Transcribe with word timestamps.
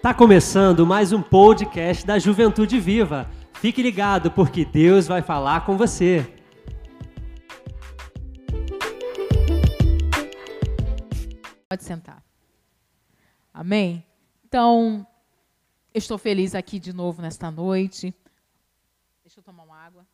Tá 0.00 0.14
começando 0.14 0.86
mais 0.86 1.12
um 1.12 1.20
podcast 1.20 2.06
da 2.06 2.20
Juventude 2.20 2.78
Viva. 2.78 3.28
Fique 3.54 3.82
ligado 3.82 4.30
porque 4.30 4.64
Deus 4.64 5.08
vai 5.08 5.22
falar 5.22 5.66
com 5.66 5.76
você. 5.76 6.24
Pode 11.68 11.82
sentar. 11.82 12.24
Amém? 13.52 14.06
Então, 14.44 15.04
estou 15.92 16.16
feliz 16.16 16.54
aqui 16.54 16.78
de 16.78 16.92
novo 16.92 17.20
nesta 17.20 17.50
noite. 17.50 18.14
Deixa 19.24 19.40
eu 19.40 19.42
tomar 19.42 19.64
uma 19.64 19.76
água. 19.76 20.06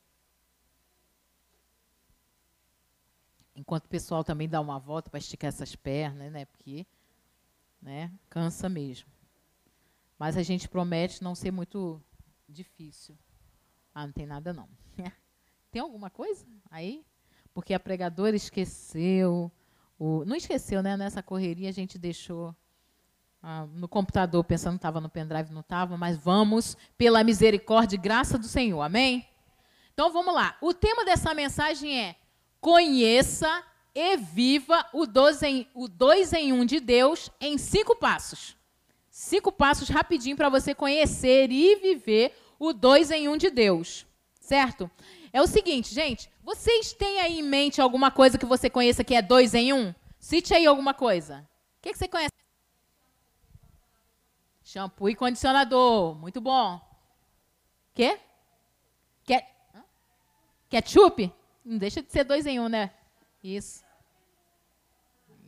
Enquanto 3.55 3.85
o 3.85 3.91
pessoal 3.91 4.25
também 4.25 4.49
dá 4.49 4.63
uma 4.63 4.79
volta 4.79 5.11
para 5.11 5.19
esticar 5.19 5.49
essas 5.49 5.77
pernas, 5.77 6.33
né? 6.33 6.47
Porque 6.47 6.87
né, 7.83 8.11
cansa 8.31 8.67
mesmo. 8.67 9.14
Mas 10.19 10.37
a 10.37 10.43
gente 10.43 10.69
promete 10.69 11.23
não 11.23 11.35
ser 11.35 11.51
muito 11.51 12.03
difícil. 12.49 13.19
Ah, 13.95 14.07
não 14.07 14.13
tem 14.13 14.27
nada 14.27 14.53
não. 14.53 14.69
tem 15.71 15.83
alguma 15.83 16.11
coisa 16.11 16.47
aí? 16.71 17.05
Porque 17.53 17.75
a 17.75 17.81
pregadora 17.81 18.35
esqueceu. 18.35 19.51
O, 19.99 20.25
não 20.25 20.37
esqueceu, 20.37 20.83
né? 20.83 20.97
Nessa 20.97 21.23
correria 21.23 21.69
a 21.69 21.73
gente 21.73 21.99
deixou 21.99 22.55
ah, 23.43 23.67
no 23.67 23.87
computador 23.87 24.43
pensando 24.43 24.75
que 24.75 24.79
estava 24.79 25.01
no 25.01 25.09
pendrive, 25.09 25.53
não 25.53 25.61
estava, 25.61 25.97
mas 25.97 26.17
vamos 26.17 26.77
pela 26.97 27.23
misericórdia 27.23 27.97
e 27.97 28.01
graça 28.01 28.39
do 28.39 28.47
Senhor. 28.47 28.81
Amém? 28.81 29.29
Então 29.93 30.13
vamos 30.13 30.35
lá. 30.35 30.57
O 30.61 30.73
tema 30.73 31.05
dessa 31.05 31.35
mensagem 31.35 32.01
é 32.01 32.17
Conheça 32.61 33.63
e 33.95 34.17
viva 34.17 34.87
o 34.93 35.07
dois 35.07 35.43
em, 35.43 35.69
o 35.75 35.87
dois 35.87 36.33
em 36.33 36.53
um 36.53 36.65
de 36.65 36.81
Deus 36.81 37.31
em 37.39 37.59
cinco 37.59 37.95
passos. 37.95 38.57
Cinco 39.17 39.53
passos 39.53 39.89
rapidinho 39.89 40.37
para 40.37 40.49
você 40.49 40.75
conhecer 40.75 41.49
e 41.53 41.77
viver 41.77 42.37
o 42.59 42.73
dois 42.73 43.13
em 43.13 43.29
um 43.29 43.37
de 43.37 43.49
Deus. 43.49 44.05
Certo? 44.41 44.91
É 45.33 45.41
o 45.41 45.47
seguinte, 45.47 45.95
gente. 45.95 46.29
Vocês 46.43 46.93
têm 46.93 47.21
aí 47.21 47.39
em 47.39 47.43
mente 47.43 47.81
alguma 47.81 48.11
coisa 48.11 48.37
que 48.37 48.45
você 48.45 48.69
conheça 48.69 49.05
que 49.05 49.15
é 49.15 49.23
dois 49.23 49.55
em 49.55 49.73
um? 49.73 49.95
Cite 50.19 50.53
aí 50.53 50.67
alguma 50.67 50.93
coisa. 50.93 51.49
O 51.79 51.83
que, 51.83 51.93
que 51.93 51.99
você 51.99 52.09
conhece? 52.09 52.33
Shampoo 54.65 55.09
e 55.09 55.15
condicionador. 55.15 56.17
Muito 56.17 56.41
bom. 56.41 56.81
Quê? 57.95 58.19
Ket... 59.25 59.47
Ketchup? 60.69 61.33
Não 61.65 61.79
deixa 61.79 62.03
de 62.03 62.11
ser 62.11 62.25
dois 62.25 62.47
em 62.47 62.59
um, 62.59 62.69
né? 62.69 62.93
Isso. 63.45 63.85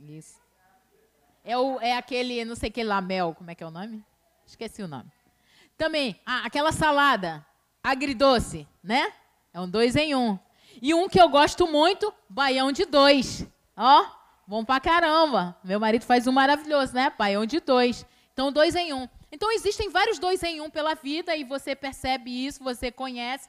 Isso. 0.07 0.36
É, 1.49 1.57
o, 1.57 1.81
é 1.81 1.97
aquele, 1.97 2.45
não 2.45 2.57
sei 2.57 2.69
que 2.69 2.83
lá, 2.83 3.01
mel, 3.01 3.33
como 3.33 3.49
é 3.49 3.55
que 3.55 3.63
é 3.63 3.67
o 3.67 3.71
nome? 3.71 4.05
Esqueci 4.45 4.83
o 4.83 4.89
nome. 4.89 5.09
Também, 5.79 6.21
ah, 6.27 6.45
aquela 6.45 6.73
salada, 6.73 7.47
agridoce, 7.81 8.67
né? 8.83 9.13
É 9.55 9.61
um 9.61 9.71
dois 9.71 9.95
em 9.95 10.13
um. 10.13 10.37
E 10.83 10.93
um 10.93 11.09
que 11.09 11.21
eu 11.21 11.29
gosto 11.29 11.69
muito, 11.69 12.13
baião 12.29 12.73
de 12.73 12.85
dois. 12.85 13.47
Ó, 13.77 14.07
bom 14.45 14.65
pra 14.65 14.81
caramba. 14.81 15.57
Meu 15.63 15.79
marido 15.79 16.05
faz 16.05 16.27
um 16.27 16.33
maravilhoso, 16.33 16.93
né? 16.93 17.13
Baião 17.17 17.47
de 17.47 17.61
dois. 17.61 18.05
Então, 18.33 18.51
dois 18.51 18.75
em 18.75 18.93
um. 18.93 19.09
Então, 19.31 19.53
existem 19.53 19.89
vários 19.89 20.19
dois 20.19 20.43
em 20.43 20.61
um 20.61 20.69
pela 20.69 20.97
vida 20.97 21.37
e 21.37 21.45
você 21.45 21.77
percebe 21.77 22.29
isso, 22.45 22.65
você 22.65 22.91
conhece. 22.91 23.49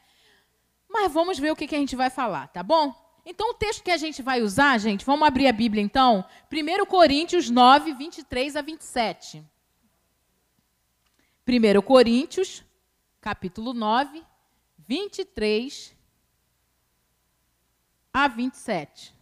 Mas 0.88 1.12
vamos 1.12 1.40
ver 1.40 1.52
o 1.52 1.56
que, 1.56 1.66
que 1.66 1.76
a 1.76 1.80
gente 1.80 1.96
vai 1.96 2.12
falar, 2.12 2.48
tá 2.50 2.62
bom? 2.62 2.94
Então, 3.30 3.50
o 3.50 3.54
texto 3.54 3.84
que 3.84 3.92
a 3.92 3.98
gente 3.98 4.22
vai 4.22 4.42
usar, 4.42 4.78
gente, 4.78 5.06
vamos 5.06 5.28
abrir 5.28 5.48
a 5.48 5.52
Bíblia 5.52 5.84
então. 5.84 6.26
1 6.50 6.86
Coríntios 6.86 7.50
9, 7.50 7.94
23 7.94 8.56
a 8.56 8.62
27. 8.62 9.44
1 11.46 11.82
Coríntios, 11.82 12.64
capítulo 13.20 13.74
9, 13.74 14.24
23 14.78 15.94
a 18.14 18.30
27. 18.30 19.14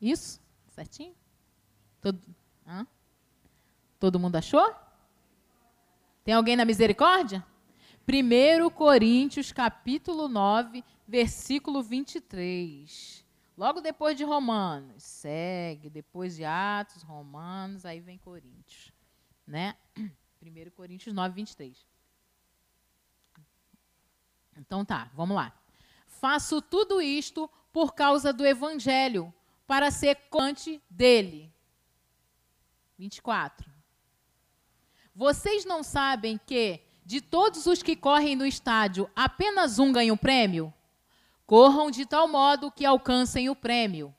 Isso? 0.00 0.40
Certinho? 0.70 1.14
Todo, 2.00 2.18
hã? 2.66 2.86
Todo 4.02 4.18
mundo 4.18 4.34
achou? 4.34 4.74
Tem 6.24 6.34
alguém 6.34 6.56
na 6.56 6.64
misericórdia? 6.64 7.46
1 8.04 8.68
Coríntios, 8.70 9.52
capítulo 9.52 10.26
9, 10.26 10.84
versículo 11.06 11.84
23. 11.84 13.24
Logo 13.56 13.80
depois 13.80 14.16
de 14.16 14.24
Romanos. 14.24 15.04
Segue, 15.04 15.88
depois 15.88 16.34
de 16.34 16.44
Atos, 16.44 17.04
Romanos, 17.04 17.84
aí 17.84 18.00
vem 18.00 18.18
Coríntios. 18.18 18.92
Né? 19.46 19.76
1 19.96 20.70
Coríntios 20.74 21.14
9, 21.14 21.36
23. 21.36 21.86
Então 24.56 24.84
tá, 24.84 25.12
vamos 25.14 25.36
lá. 25.36 25.56
Faço 26.08 26.60
tudo 26.60 27.00
isto 27.00 27.48
por 27.72 27.94
causa 27.94 28.32
do 28.32 28.44
evangelho, 28.44 29.32
para 29.64 29.92
ser 29.92 30.16
conte 30.28 30.82
dele. 30.90 31.54
24. 32.98 33.70
Vocês 35.14 35.64
não 35.64 35.82
sabem 35.82 36.40
que, 36.46 36.80
de 37.04 37.20
todos 37.20 37.66
os 37.66 37.82
que 37.82 37.94
correm 37.94 38.34
no 38.34 38.46
estádio, 38.46 39.10
apenas 39.14 39.78
um 39.78 39.92
ganha 39.92 40.12
o 40.12 40.16
prêmio? 40.16 40.72
Corram 41.46 41.90
de 41.90 42.06
tal 42.06 42.26
modo 42.26 42.70
que 42.70 42.84
alcancem 42.84 43.50
o 43.50 43.56
prêmio. 43.56 44.14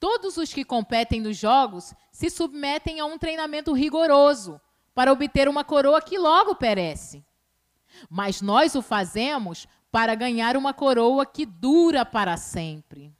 Todos 0.00 0.36
os 0.38 0.52
que 0.52 0.64
competem 0.64 1.20
nos 1.20 1.36
jogos 1.36 1.94
se 2.10 2.30
submetem 2.30 2.98
a 3.00 3.04
um 3.04 3.18
treinamento 3.18 3.72
rigoroso 3.72 4.60
para 4.94 5.12
obter 5.12 5.46
uma 5.48 5.62
coroa 5.62 6.00
que 6.02 6.18
logo 6.18 6.56
perece. 6.56 7.24
Mas 8.08 8.40
nós 8.40 8.74
o 8.74 8.82
fazemos 8.82 9.68
para 9.92 10.14
ganhar 10.14 10.56
uma 10.56 10.72
coroa 10.72 11.26
que 11.26 11.44
dura 11.44 12.04
para 12.04 12.36
sempre. 12.36 13.14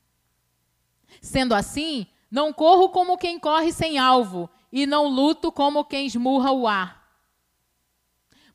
Sendo 1.20 1.54
assim, 1.54 2.06
não 2.30 2.52
corro 2.52 2.88
como 2.88 3.18
quem 3.18 3.38
corre 3.38 3.72
sem 3.72 3.98
alvo, 3.98 4.48
e 4.72 4.86
não 4.86 5.08
luto 5.08 5.50
como 5.50 5.84
quem 5.84 6.06
esmurra 6.06 6.52
o 6.52 6.66
ar. 6.66 7.00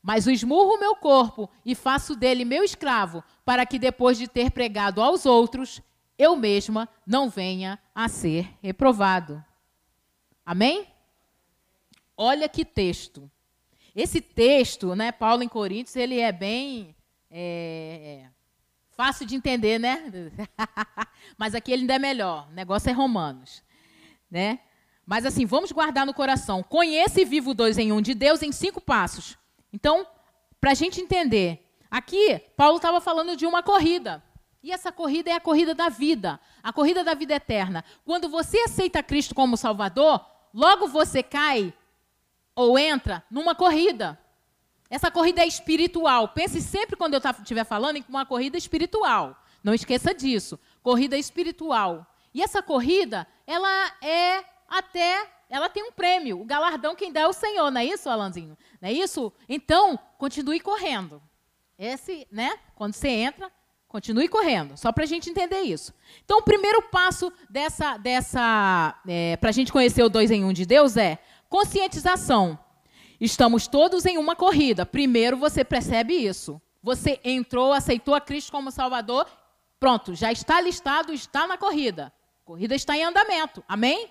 Mas 0.02 0.26
o 0.26 0.30
esmurro 0.30 0.78
meu 0.78 0.94
corpo 0.96 1.50
e 1.64 1.74
faço 1.74 2.14
dele 2.14 2.44
meu 2.44 2.62
escravo, 2.62 3.24
para 3.44 3.66
que 3.66 3.78
depois 3.78 4.16
de 4.16 4.28
ter 4.28 4.50
pregado 4.50 5.02
aos 5.02 5.26
outros, 5.26 5.82
eu 6.16 6.36
mesma 6.36 6.88
não 7.06 7.28
venha 7.28 7.78
a 7.94 8.08
ser 8.08 8.48
reprovado. 8.62 9.44
Amém? 10.44 10.86
Olha 12.16 12.48
que 12.48 12.64
texto. 12.64 13.30
Esse 13.94 14.20
texto, 14.20 14.94
né, 14.94 15.10
Paulo 15.10 15.42
em 15.42 15.48
Coríntios, 15.48 15.96
ele 15.96 16.20
é 16.20 16.30
bem 16.30 16.94
é, 17.30 18.26
Fácil 18.96 19.26
de 19.26 19.36
entender, 19.36 19.78
né? 19.78 20.10
Mas 21.36 21.54
aqui 21.54 21.70
ele 21.70 21.82
ainda 21.82 21.96
é 21.96 21.98
melhor. 21.98 22.48
O 22.48 22.54
negócio 22.54 22.88
é 22.88 22.92
Romanos, 22.92 23.62
né? 24.30 24.60
Mas 25.06 25.24
assim, 25.24 25.46
vamos 25.46 25.70
guardar 25.70 26.04
no 26.04 26.12
coração. 26.12 26.64
Conheça 26.64 27.20
e 27.20 27.24
viva 27.24 27.50
o 27.50 27.54
dois 27.54 27.78
em 27.78 27.92
um 27.92 28.02
de 28.02 28.12
Deus 28.12 28.42
em 28.42 28.50
cinco 28.50 28.80
passos. 28.80 29.38
Então, 29.72 30.04
para 30.60 30.72
a 30.72 30.74
gente 30.74 31.00
entender, 31.00 31.64
aqui 31.88 32.40
Paulo 32.56 32.76
estava 32.76 33.00
falando 33.00 33.36
de 33.36 33.46
uma 33.46 33.62
corrida. 33.62 34.22
E 34.62 34.72
essa 34.72 34.90
corrida 34.90 35.30
é 35.30 35.34
a 35.34 35.40
corrida 35.40 35.76
da 35.76 35.88
vida, 35.88 36.40
a 36.60 36.72
corrida 36.72 37.04
da 37.04 37.14
vida 37.14 37.34
eterna. 37.34 37.84
Quando 38.04 38.28
você 38.28 38.58
aceita 38.58 39.00
Cristo 39.00 39.32
como 39.32 39.56
Salvador, 39.56 40.26
logo 40.52 40.88
você 40.88 41.22
cai 41.22 41.72
ou 42.52 42.76
entra 42.76 43.22
numa 43.30 43.54
corrida. 43.54 44.18
Essa 44.90 45.08
corrida 45.08 45.42
é 45.42 45.46
espiritual. 45.46 46.28
Pense 46.28 46.60
sempre 46.60 46.96
quando 46.96 47.14
eu 47.14 47.20
estiver 47.20 47.64
falando 47.64 47.96
em 47.96 48.04
uma 48.08 48.26
corrida 48.26 48.58
espiritual. 48.58 49.40
Não 49.62 49.72
esqueça 49.72 50.12
disso. 50.12 50.58
Corrida 50.82 51.16
espiritual. 51.16 52.04
E 52.34 52.42
essa 52.42 52.60
corrida, 52.60 53.24
ela 53.46 53.92
é 54.02 54.44
até, 54.68 55.26
ela 55.48 55.68
tem 55.68 55.82
um 55.84 55.92
prêmio. 55.92 56.40
O 56.40 56.44
galardão 56.44 56.94
quem 56.94 57.12
dá 57.12 57.22
é 57.22 57.26
o 57.26 57.32
Senhor, 57.32 57.70
não 57.70 57.80
é 57.80 57.84
isso, 57.84 58.08
Alanzinho? 58.08 58.56
Não 58.80 58.88
é 58.88 58.92
isso? 58.92 59.32
Então, 59.48 59.98
continue 60.18 60.60
correndo. 60.60 61.22
Esse, 61.78 62.26
né? 62.30 62.58
Quando 62.74 62.94
você 62.94 63.08
entra, 63.08 63.50
continue 63.86 64.28
correndo. 64.28 64.76
Só 64.76 64.90
para 64.92 65.04
a 65.04 65.06
gente 65.06 65.30
entender 65.30 65.60
isso. 65.60 65.94
Então, 66.24 66.38
o 66.38 66.42
primeiro 66.42 66.82
passo 66.82 67.32
dessa, 67.48 67.96
dessa, 67.96 68.98
é, 69.06 69.36
para 69.36 69.50
a 69.50 69.52
gente 69.52 69.72
conhecer 69.72 70.02
o 70.02 70.08
dois 70.08 70.30
em 70.30 70.44
um 70.44 70.52
de 70.52 70.66
Deus 70.66 70.96
é 70.96 71.18
conscientização. 71.48 72.58
Estamos 73.20 73.66
todos 73.66 74.04
em 74.04 74.18
uma 74.18 74.36
corrida. 74.36 74.84
Primeiro 74.84 75.36
você 75.36 75.64
percebe 75.64 76.14
isso. 76.14 76.60
Você 76.82 77.20
entrou, 77.24 77.72
aceitou 77.72 78.14
a 78.14 78.20
Cristo 78.20 78.52
como 78.52 78.70
Salvador, 78.70 79.26
pronto, 79.80 80.14
já 80.14 80.30
está 80.30 80.60
listado, 80.60 81.12
está 81.12 81.46
na 81.46 81.58
corrida. 81.58 82.12
A 82.42 82.46
corrida 82.46 82.74
está 82.74 82.96
em 82.96 83.02
andamento. 83.02 83.64
Amém? 83.66 84.10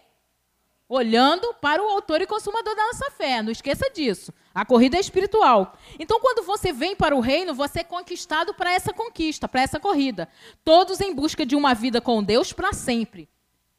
Olhando 0.87 1.53
para 1.55 1.81
o 1.81 1.87
autor 1.87 2.21
e 2.21 2.27
consumador 2.27 2.75
da 2.75 2.85
nossa 2.85 3.09
fé. 3.11 3.41
Não 3.41 3.51
esqueça 3.51 3.89
disso. 3.89 4.31
A 4.53 4.63
corrida 4.63 4.97
é 4.97 4.99
espiritual. 4.99 5.77
Então, 5.99 6.19
quando 6.19 6.45
você 6.45 6.71
vem 6.71 6.95
para 6.95 7.15
o 7.15 7.19
reino, 7.19 7.55
você 7.55 7.79
é 7.79 7.83
conquistado 7.83 8.53
para 8.53 8.71
essa 8.71 8.93
conquista, 8.93 9.47
para 9.47 9.61
essa 9.61 9.79
corrida. 9.79 10.29
Todos 10.63 11.01
em 11.01 11.13
busca 11.13 11.45
de 11.45 11.55
uma 11.55 11.73
vida 11.73 11.99
com 11.99 12.23
Deus 12.23 12.53
para 12.53 12.71
sempre. 12.71 13.27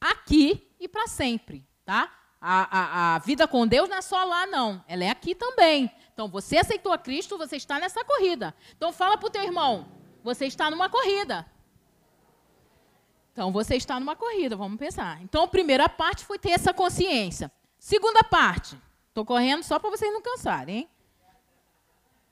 Aqui 0.01 0.69
e 0.81 0.89
para 0.89 1.07
sempre, 1.07 1.65
tá? 1.85 2.13
A, 2.41 2.79
a, 2.79 3.15
a, 3.15 3.19
vida 3.21 3.49
com 3.49 3.67
Deus 3.67 3.89
não 3.89 3.97
é 3.97 4.03
só 4.03 4.23
lá, 4.25 4.47
não. 4.47 4.85
Ela 4.87 5.05
é 5.05 5.11
aqui 5.11 5.35
também. 5.35 5.91
Então, 6.13 6.29
você 6.29 6.59
aceitou 6.59 6.93
a 6.93 6.99
Cristo, 6.99 7.39
você 7.39 7.57
está 7.57 7.79
nessa 7.79 8.05
corrida. 8.05 8.55
Então, 8.77 8.93
fala 8.93 9.17
para 9.17 9.27
o 9.27 9.31
teu 9.31 9.43
irmão, 9.43 9.87
você 10.23 10.47
está 10.47 10.71
numa 10.71 10.89
corrida. 10.89 11.47
Então, 13.37 13.53
você 13.53 13.77
está 13.77 14.01
numa 14.01 14.17
corrida, 14.17 14.57
vamos 14.57 14.79
pensar. 14.79 15.23
Então, 15.23 15.45
a 15.45 15.47
primeira 15.47 15.91
parte 15.91 16.25
foi 16.25 16.39
ter 16.39 16.53
essa 16.53 16.73
consciência. 16.73 17.53
Segunda 17.79 18.25
parte, 18.25 18.81
estou 19.09 19.27
correndo 19.27 19.63
só 19.63 19.79
para 19.79 19.91
vocês 19.91 20.11
não 20.11 20.23
cansarem, 20.23 20.79
hein? 20.79 20.89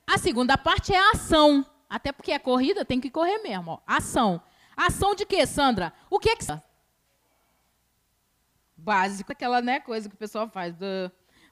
A 0.07 0.17
segunda 0.17 0.57
parte 0.57 0.95
é 0.95 0.97
a 0.97 1.11
ação. 1.11 1.63
Até 1.87 2.11
porque 2.11 2.31
a 2.31 2.39
corrida 2.39 2.83
tem 2.83 2.99
que 2.99 3.11
correr 3.11 3.37
mesmo. 3.37 3.73
Ó. 3.73 3.79
Ação. 3.85 4.41
Ação 4.75 5.13
de 5.13 5.27
quê, 5.27 5.45
Sandra? 5.45 5.93
O 6.09 6.17
que 6.17 6.27
é 6.27 6.35
que. 6.35 6.47
Básico, 8.75 9.31
aquela 9.31 9.61
né, 9.61 9.79
coisa 9.79 10.09
que 10.09 10.15
o 10.15 10.17
pessoal 10.17 10.49
faz. 10.49 10.73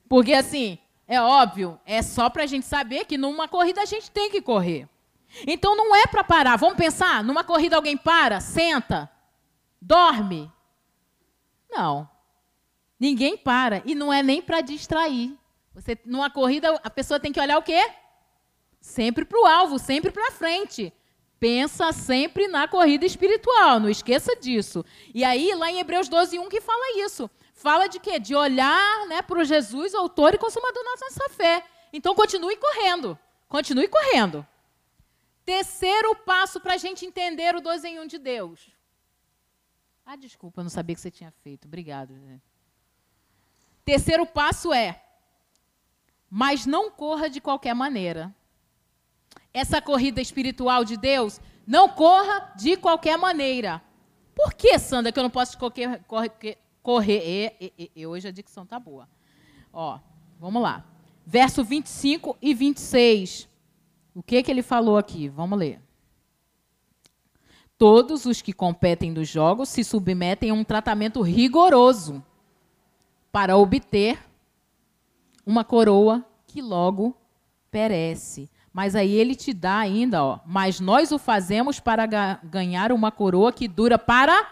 Porque, 0.10 0.34
assim, 0.34 0.80
é 1.08 1.22
óbvio, 1.22 1.80
é 1.86 2.02
só 2.02 2.28
para 2.28 2.42
a 2.42 2.48
gente 2.48 2.66
saber 2.66 3.06
que 3.06 3.20
numa 3.20 3.48
corrida 3.48 3.84
a 3.84 3.86
gente 3.86 4.10
tem 4.10 4.32
que 4.32 4.42
correr. 4.42 4.90
Então 5.46 5.78
não 5.78 5.96
é 5.96 6.08
para 6.08 6.24
parar. 6.24 6.56
Vamos 6.56 6.76
pensar, 6.76 7.24
numa 7.24 7.44
corrida 7.44 7.76
alguém 7.76 7.96
para, 7.96 8.40
senta, 8.40 9.13
Dorme? 9.86 10.50
Não. 11.70 12.10
Ninguém 12.98 13.36
para. 13.36 13.82
E 13.84 13.94
não 13.94 14.14
é 14.14 14.24
nem 14.24 14.42
para 14.42 14.62
distrair. 14.62 15.38
Você, 15.74 15.98
numa 16.06 16.30
corrida, 16.30 16.80
a 16.82 16.90
pessoa 16.90 17.20
tem 17.20 17.34
que 17.34 17.40
olhar 17.40 17.58
o 17.58 17.64
quê? 17.64 17.92
Sempre 18.80 19.26
para 19.26 19.38
o 19.38 19.46
alvo, 19.46 19.78
sempre 19.78 20.10
para 20.10 20.32
frente. 20.32 20.94
Pensa 21.38 21.92
sempre 21.92 22.48
na 22.48 22.66
corrida 22.66 23.06
espiritual, 23.06 23.78
não 23.78 23.90
esqueça 23.90 24.34
disso. 24.38 24.86
E 25.14 25.26
aí, 25.26 25.54
lá 25.54 25.70
em 25.70 25.80
Hebreus 25.80 26.08
12, 26.08 26.40
1, 26.40 26.48
que 26.48 26.62
fala 26.62 27.04
isso. 27.04 27.30
Fala 27.54 27.88
de 27.88 28.00
quê? 28.00 28.18
De 28.20 28.34
olhar 28.34 29.06
né, 29.08 29.22
para 29.22 29.40
o 29.40 29.44
Jesus, 29.44 29.94
autor 29.94 30.34
e 30.34 30.38
consumador 30.38 30.82
da 30.82 30.92
nossa 30.92 31.30
fé. 31.30 31.62
Então, 31.92 32.16
continue 32.16 32.56
correndo. 32.56 33.20
Continue 33.50 33.90
correndo. 33.90 34.48
Terceiro 35.44 36.16
passo 36.16 36.62
para 36.62 36.76
a 36.76 36.78
gente 36.78 37.06
entender 37.06 37.54
o 37.54 37.60
12 37.60 37.86
em 37.86 38.00
1 38.00 38.08
de 38.08 38.18
Deus. 38.18 38.74
Ah, 40.06 40.16
desculpa, 40.16 40.60
eu 40.60 40.64
não 40.64 40.70
sabia 40.70 40.96
que 40.96 41.02
você 41.02 41.12
tinha 41.12 41.32
feito. 41.44 41.66
Obrigado. 41.66 42.14
Terceiro 43.86 44.26
passo 44.26 44.74
é: 44.74 45.02
mas 46.30 46.66
não 46.66 46.90
corra 46.90 47.30
de 47.30 47.40
qualquer 47.40 47.74
maneira. 47.74 48.34
Essa 49.54 49.82
corrida 49.82 50.20
espiritual 50.20 50.84
de 50.84 50.98
Deus, 50.98 51.40
não 51.66 51.88
corra 51.90 52.54
de 52.56 52.76
qualquer 52.76 53.18
maneira. 53.18 53.82
Por 54.36 54.54
que, 54.54 54.80
Sandra, 54.80 55.12
que 55.12 55.20
eu 55.20 55.24
não 55.24 55.30
posso 55.30 55.58
correr? 55.58 56.02
correr, 56.08 56.58
correr 56.82 57.56
e, 57.60 57.74
e, 57.78 57.92
e, 57.96 58.08
hoje 58.08 58.28
a 58.28 58.32
dicção 58.32 58.66
tá 58.66 58.80
boa. 58.80 59.08
Ó, 59.72 60.00
vamos 60.40 60.62
lá. 60.62 60.84
Verso 61.26 61.64
25 61.64 62.38
e 62.42 62.54
26. 62.54 63.48
O 64.16 64.24
que, 64.24 64.42
que 64.44 64.52
ele 64.52 64.62
falou 64.62 64.98
aqui? 64.98 65.30
Vamos 65.30 65.58
ler. 65.58 65.80
Todos 67.84 68.26
os 68.26 68.42
que 68.42 68.54
competem 68.54 69.12
nos 69.12 69.28
jogos 69.28 69.68
se 69.68 69.84
submetem 69.84 70.52
a 70.52 70.54
um 70.54 70.64
tratamento 70.64 71.22
rigoroso 71.22 72.24
para 73.30 73.58
obter 73.58 74.18
uma 75.46 75.66
coroa 75.66 76.26
que 76.48 76.62
logo 76.62 77.14
perece. 77.70 78.50
Mas 78.72 78.96
aí 78.96 79.12
ele 79.12 79.36
te 79.36 79.52
dá 79.52 79.80
ainda, 79.80 80.24
ó, 80.24 80.40
mas 80.46 80.80
nós 80.80 81.12
o 81.12 81.20
fazemos 81.20 81.82
para 81.82 82.06
ga 82.06 82.40
ganhar 82.42 82.94
uma 82.94 83.12
coroa 83.12 83.52
que 83.52 83.68
dura 83.68 84.00
para 84.00 84.48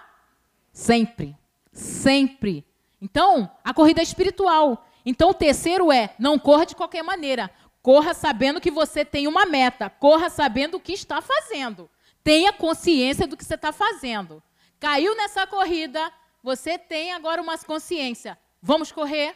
sempre. 0.73 1.33
Sempre. 1.71 2.65
Então, 3.01 3.49
a 3.63 3.73
corrida 3.73 4.01
é 4.01 4.03
espiritual. 4.03 4.85
Então, 5.05 5.29
o 5.29 5.33
terceiro 5.33 5.89
é: 5.89 6.13
não 6.19 6.37
corra 6.37 6.65
de 6.65 6.75
qualquer 6.75 7.01
maneira. 7.01 7.49
Corra 7.81 8.13
sabendo 8.13 8.59
que 8.59 8.69
você 8.69 9.05
tem 9.05 9.25
uma 9.25 9.45
meta. 9.45 9.89
Corra 9.89 10.29
sabendo 10.29 10.75
o 10.75 10.81
que 10.81 10.91
está 10.91 11.21
fazendo. 11.21 11.89
Tenha 12.23 12.53
consciência 12.53 13.27
do 13.27 13.35
que 13.35 13.44
você 13.44 13.56
está 13.56 13.71
fazendo. 13.71 14.41
Caiu 14.79 15.15
nessa 15.15 15.45
corrida, 15.47 16.12
você 16.44 16.77
tem 16.77 17.12
agora 17.13 17.41
uma 17.41 17.57
consciência. 17.57 18.38
Vamos 18.62 18.91
correr. 18.91 19.35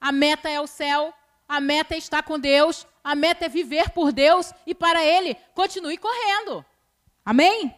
A 0.00 0.10
meta 0.10 0.48
é 0.48 0.60
o 0.60 0.66
céu, 0.66 1.14
a 1.48 1.60
meta 1.60 1.94
é 1.94 1.98
estar 1.98 2.22
com 2.22 2.38
Deus, 2.38 2.86
a 3.04 3.14
meta 3.14 3.46
é 3.46 3.48
viver 3.48 3.90
por 3.90 4.12
Deus 4.12 4.52
e 4.66 4.74
para 4.74 5.04
Ele. 5.04 5.36
Continue 5.54 5.98
correndo. 5.98 6.64
Amém? 7.24 7.74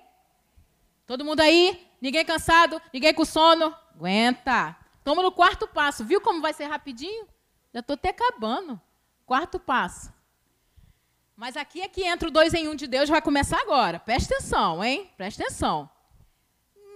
Todo 1.06 1.24
mundo 1.24 1.40
aí? 1.40 1.86
Ninguém 2.00 2.24
cansado? 2.24 2.80
Ninguém 2.92 3.12
com 3.12 3.24
sono? 3.24 3.74
Aguenta. 3.94 4.76
Toma 5.02 5.22
no 5.22 5.32
quarto 5.32 5.66
passo. 5.66 6.04
Viu 6.04 6.20
como 6.20 6.40
vai 6.40 6.52
ser 6.52 6.64
rapidinho? 6.64 7.26
Já 7.72 7.80
estou 7.80 7.94
até 7.94 8.10
acabando. 8.10 8.80
Quarto 9.26 9.58
passo. 9.58 10.12
Mas 11.36 11.56
aqui 11.56 11.80
é 11.80 11.88
que 11.88 12.04
entra 12.04 12.28
o 12.28 12.30
dois 12.30 12.54
em 12.54 12.68
um 12.68 12.76
de 12.76 12.86
Deus, 12.86 13.08
vai 13.08 13.20
começar 13.20 13.60
agora. 13.60 13.98
Presta 13.98 14.34
atenção, 14.34 14.84
hein? 14.84 15.10
Presta 15.16 15.42
atenção. 15.42 15.90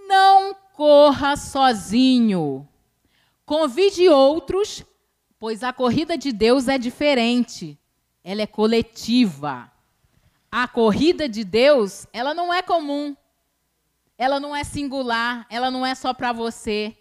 Não 0.07 0.55
corra 0.73 1.35
sozinho. 1.35 2.67
Convide 3.45 4.07
outros, 4.07 4.85
pois 5.37 5.61
a 5.61 5.73
corrida 5.73 6.17
de 6.17 6.31
Deus 6.31 6.69
é 6.69 6.77
diferente. 6.77 7.77
Ela 8.23 8.43
é 8.43 8.47
coletiva. 8.47 9.69
A 10.49 10.67
corrida 10.67 11.27
de 11.27 11.43
Deus, 11.43 12.07
ela 12.13 12.33
não 12.33 12.53
é 12.53 12.61
comum. 12.61 13.15
Ela 14.17 14.39
não 14.39 14.55
é 14.55 14.63
singular, 14.63 15.45
ela 15.49 15.69
não 15.69 15.85
é 15.85 15.93
só 15.95 16.13
para 16.13 16.31
você. 16.31 16.95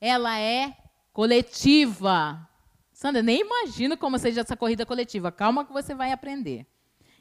Ela 0.00 0.38
é 0.38 0.74
coletiva. 1.12 2.48
Sandra, 3.02 3.20
nem 3.20 3.40
imagino 3.40 3.96
como 3.96 4.16
seja 4.16 4.42
essa 4.42 4.56
corrida 4.56 4.86
coletiva. 4.86 5.32
Calma 5.32 5.64
que 5.64 5.72
você 5.72 5.92
vai 5.92 6.12
aprender. 6.12 6.64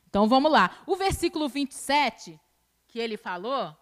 Então 0.08 0.28
vamos 0.28 0.52
lá. 0.52 0.70
O 0.86 0.96
versículo 0.96 1.50
27 1.50 2.40
que 2.88 3.00
ele 3.00 3.18
falou. 3.18 3.76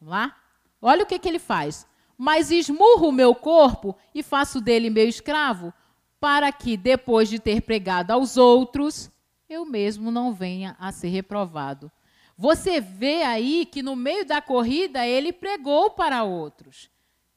Vamos 0.00 0.12
lá? 0.12 0.36
Olha 0.80 1.04
o 1.04 1.06
que, 1.06 1.16
que 1.16 1.28
ele 1.28 1.38
faz. 1.38 1.86
Mas 2.18 2.50
esmurro 2.50 3.10
o 3.10 3.12
meu 3.12 3.36
corpo 3.36 3.96
e 4.12 4.20
faço 4.20 4.60
dele 4.60 4.90
meu 4.90 5.06
escravo, 5.06 5.72
para 6.18 6.50
que, 6.50 6.76
depois 6.76 7.28
de 7.28 7.38
ter 7.38 7.62
pregado 7.62 8.10
aos 8.10 8.36
outros, 8.36 9.12
eu 9.48 9.64
mesmo 9.64 10.10
não 10.10 10.32
venha 10.32 10.74
a 10.80 10.90
ser 10.90 11.10
reprovado. 11.10 11.88
Você 12.36 12.80
vê 12.80 13.22
aí 13.22 13.64
que 13.64 13.80
no 13.80 13.94
meio 13.94 14.26
da 14.26 14.42
corrida 14.42 15.06
ele 15.06 15.32
pregou 15.32 15.90
para 15.90 16.24
outros. 16.24 16.90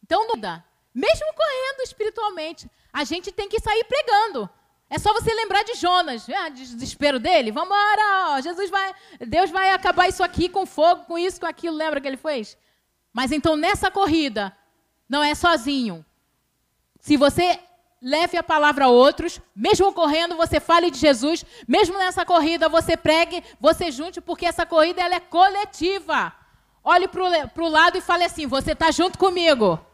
Então, 0.04 0.28
não 0.28 0.40
dá. 0.40 0.66
Mesmo 0.92 1.26
correndo 1.36 1.82
espiritualmente, 1.84 2.68
a 2.96 3.04
gente 3.04 3.30
tem 3.30 3.50
que 3.50 3.60
sair 3.60 3.84
pregando. 3.84 4.50
É 4.90 4.98
só 4.98 5.12
você 5.12 5.34
lembrar 5.34 5.64
de 5.64 5.74
Jonas, 5.74 6.30
ah, 6.30 6.48
de 6.48 6.66
desespero 6.66 7.20
dele. 7.20 7.52
Vamos 7.52 7.76
embora, 7.76 8.42
Jesus 8.42 8.70
vai, 8.70 8.96
Deus 9.20 9.52
vai 9.52 9.72
acabar 9.72 10.08
isso 10.08 10.24
aqui 10.24 10.48
com 10.48 10.66
fogo, 10.66 11.04
com 11.04 11.18
isso, 11.18 11.42
com 11.42 11.46
aquilo. 11.46 11.76
Lembra 11.76 12.00
que 12.00 12.08
ele 12.08 12.16
fez? 12.16 12.58
Mas 13.12 13.34
então 13.34 13.58
nessa 13.58 13.92
corrida 13.92 14.56
não 15.10 15.22
é 15.22 15.36
sozinho. 15.36 16.06
Se 17.02 17.18
você 17.18 17.60
leve 18.02 18.38
a 18.38 18.44
palavra 18.44 18.86
a 18.86 18.90
outros, 18.90 19.42
mesmo 19.54 19.92
correndo, 19.92 20.38
você 20.38 20.62
fale 20.62 20.90
de 20.90 20.98
Jesus, 20.98 21.44
mesmo 21.68 21.98
nessa 21.98 22.24
corrida 22.24 22.70
você 22.70 22.96
pregue, 22.96 23.44
você 23.60 23.92
junte, 23.92 24.22
porque 24.22 24.46
essa 24.46 24.66
corrida 24.66 25.02
ela 25.02 25.16
é 25.16 25.20
coletiva. 25.20 26.34
Olhe 26.82 27.10
para 27.10 27.22
o 27.22 27.68
lado 27.68 27.98
e 27.98 28.02
fale 28.02 28.24
assim: 28.24 28.48
você 28.48 28.72
está 28.72 28.90
junto 28.90 29.18
comigo. 29.18 29.86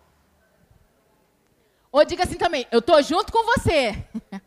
Ou 1.92 2.06
diga 2.06 2.24
assim 2.24 2.38
também, 2.38 2.66
eu 2.72 2.80
estou 2.80 3.02
junto 3.04 3.34
com 3.34 3.44
você. 3.44 4.06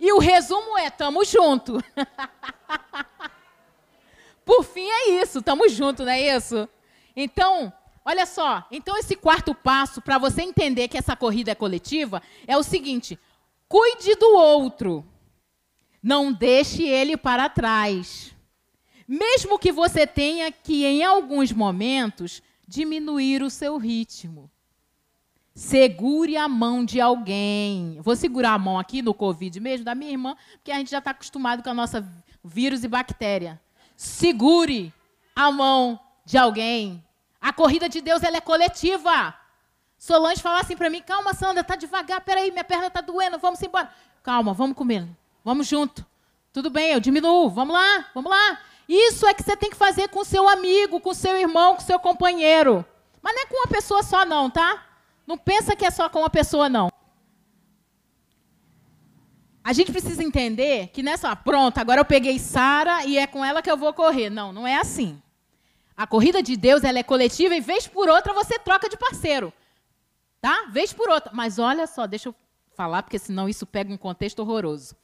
e 0.00 0.10
o 0.12 0.18
resumo 0.18 0.78
é, 0.78 0.88
tamo 0.88 1.24
junto. 1.24 1.82
Por 4.44 4.64
fim 4.64 4.88
é 4.88 5.22
isso, 5.22 5.42
tamo 5.42 5.68
junto, 5.68 6.04
não 6.04 6.12
é 6.12 6.34
isso? 6.34 6.68
Então, 7.14 7.72
olha 8.04 8.24
só, 8.24 8.64
então 8.70 8.96
esse 8.96 9.16
quarto 9.16 9.54
passo 9.54 10.00
para 10.00 10.18
você 10.18 10.42
entender 10.42 10.88
que 10.88 10.96
essa 10.96 11.16
corrida 11.16 11.50
é 11.50 11.54
coletiva 11.54 12.22
é 12.46 12.56
o 12.56 12.62
seguinte: 12.62 13.18
cuide 13.68 14.14
do 14.14 14.34
outro. 14.34 15.04
Não 16.02 16.32
deixe 16.32 16.84
ele 16.84 17.16
para 17.16 17.48
trás. 17.48 18.32
Mesmo 19.08 19.58
que 19.58 19.72
você 19.72 20.06
tenha 20.06 20.52
que 20.52 20.84
em 20.84 21.02
alguns 21.02 21.50
momentos 21.50 22.40
diminuir 22.66 23.42
o 23.42 23.50
seu 23.50 23.76
ritmo. 23.76 24.48
Segure 25.56 26.36
a 26.36 26.46
mão 26.46 26.84
de 26.84 27.00
alguém. 27.00 27.98
Vou 28.02 28.14
segurar 28.14 28.52
a 28.52 28.58
mão 28.58 28.78
aqui 28.78 29.00
no 29.00 29.14
Covid 29.14 29.58
mesmo, 29.58 29.86
da 29.86 29.94
minha 29.94 30.10
irmã, 30.10 30.36
porque 30.52 30.70
a 30.70 30.76
gente 30.76 30.90
já 30.90 30.98
está 30.98 31.12
acostumado 31.12 31.62
com 31.62 31.70
a 31.70 31.74
nossa 31.74 32.06
vírus 32.44 32.84
e 32.84 32.88
bactéria. 32.88 33.58
Segure 33.96 34.92
a 35.34 35.50
mão 35.50 35.98
de 36.26 36.36
alguém. 36.36 37.02
A 37.40 37.54
corrida 37.54 37.88
de 37.88 38.02
Deus 38.02 38.22
ela 38.22 38.36
é 38.36 38.40
coletiva. 38.42 39.34
Solange 39.96 40.42
falar 40.42 40.60
assim 40.60 40.76
para 40.76 40.90
mim, 40.90 41.00
calma, 41.00 41.32
Sandra, 41.32 41.64
tá 41.64 41.74
devagar, 41.74 42.20
peraí, 42.20 42.50
minha 42.50 42.62
perna 42.62 42.90
tá 42.90 43.00
doendo, 43.00 43.38
vamos 43.38 43.62
embora. 43.62 43.90
Calma, 44.22 44.52
vamos 44.52 44.76
comer, 44.76 45.08
vamos 45.42 45.66
junto. 45.66 46.04
Tudo 46.52 46.68
bem, 46.68 46.92
eu 46.92 47.00
diminuo, 47.00 47.48
vamos 47.48 47.74
lá, 47.74 48.10
vamos 48.14 48.30
lá. 48.30 48.60
Isso 48.86 49.26
é 49.26 49.32
que 49.32 49.42
você 49.42 49.56
tem 49.56 49.70
que 49.70 49.76
fazer 49.76 50.08
com 50.08 50.22
seu 50.22 50.46
amigo, 50.46 51.00
com 51.00 51.14
seu 51.14 51.34
irmão, 51.38 51.76
com 51.76 51.80
seu 51.80 51.98
companheiro. 51.98 52.84
Mas 53.22 53.34
não 53.34 53.42
é 53.42 53.46
com 53.46 53.54
uma 53.56 53.68
pessoa 53.68 54.02
só 54.02 54.22
não, 54.26 54.50
tá? 54.50 54.85
Não 55.26 55.36
pensa 55.36 55.74
que 55.74 55.84
é 55.84 55.90
só 55.90 56.08
com 56.08 56.20
uma 56.20 56.30
pessoa 56.30 56.68
não. 56.68 56.90
A 59.64 59.72
gente 59.72 59.90
precisa 59.90 60.22
entender 60.22 60.88
que 60.88 61.02
nessa, 61.02 61.34
pronto, 61.34 61.78
agora 61.78 62.00
eu 62.00 62.04
peguei 62.04 62.38
Sara 62.38 63.04
e 63.04 63.18
é 63.18 63.26
com 63.26 63.44
ela 63.44 63.60
que 63.60 63.70
eu 63.70 63.76
vou 63.76 63.92
correr. 63.92 64.30
Não, 64.30 64.52
não 64.52 64.64
é 64.64 64.76
assim. 64.76 65.20
A 65.96 66.06
corrida 66.06 66.40
de 66.40 66.56
Deus 66.56 66.84
ela 66.84 67.00
é 67.00 67.02
coletiva 67.02 67.56
e 67.56 67.60
vez 67.60 67.88
por 67.88 68.08
outra 68.08 68.32
você 68.32 68.58
troca 68.60 68.88
de 68.88 68.96
parceiro. 68.96 69.52
Tá? 70.40 70.66
Vez 70.70 70.92
por 70.92 71.08
outra. 71.08 71.32
Mas 71.34 71.58
olha 71.58 71.86
só, 71.88 72.06
deixa 72.06 72.28
eu 72.28 72.34
falar, 72.76 73.02
porque 73.02 73.18
senão 73.18 73.48
isso 73.48 73.66
pega 73.66 73.92
um 73.92 73.96
contexto 73.96 74.38
horroroso. 74.38 74.94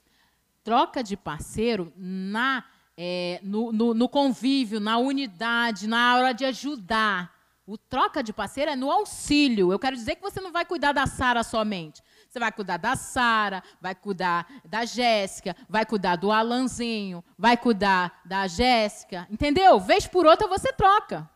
Troca 0.63 1.03
de 1.03 1.17
parceiro 1.17 1.93
na, 1.97 2.63
é, 2.97 3.41
no, 3.43 3.73
no, 3.73 3.95
no 3.95 4.09
convívio, 4.09 4.79
na 4.79 4.97
unidade, 4.99 5.89
na 5.89 6.15
hora 6.15 6.33
de 6.33 6.45
ajudar. 6.45 7.35
O 7.65 7.79
troca 7.79 8.23
de 8.23 8.33
parceiro 8.33 8.73
é 8.73 8.77
no 8.77 8.91
auxílio. 8.91 9.71
Eu 9.71 9.79
quero 9.79 9.95
dizer 9.95 10.17
que 10.17 10.23
você 10.23 10.41
não 10.41 10.51
vai 10.51 10.65
cuidar 10.65 10.93
da 10.93 11.07
Sara 11.07 11.45
somente. 11.45 12.03
Você 12.29 12.41
vai 12.41 12.51
cuidar 12.51 12.77
da 12.77 12.97
Sara, 12.97 13.63
vai 13.81 13.95
cuidar 13.95 14.47
da 14.65 14.85
Jéssica, 14.85 15.55
vai 15.69 15.87
cuidar 15.87 16.17
do 16.17 16.33
Alanzinho, 16.33 17.23
vai 17.39 17.57
cuidar 17.57 18.21
da 18.25 18.49
Jéssica. 18.49 19.29
Entendeu? 19.31 19.79
Vez 19.79 20.07
por 20.07 20.27
outra 20.27 20.49
você 20.49 20.73
troca. 20.73 21.31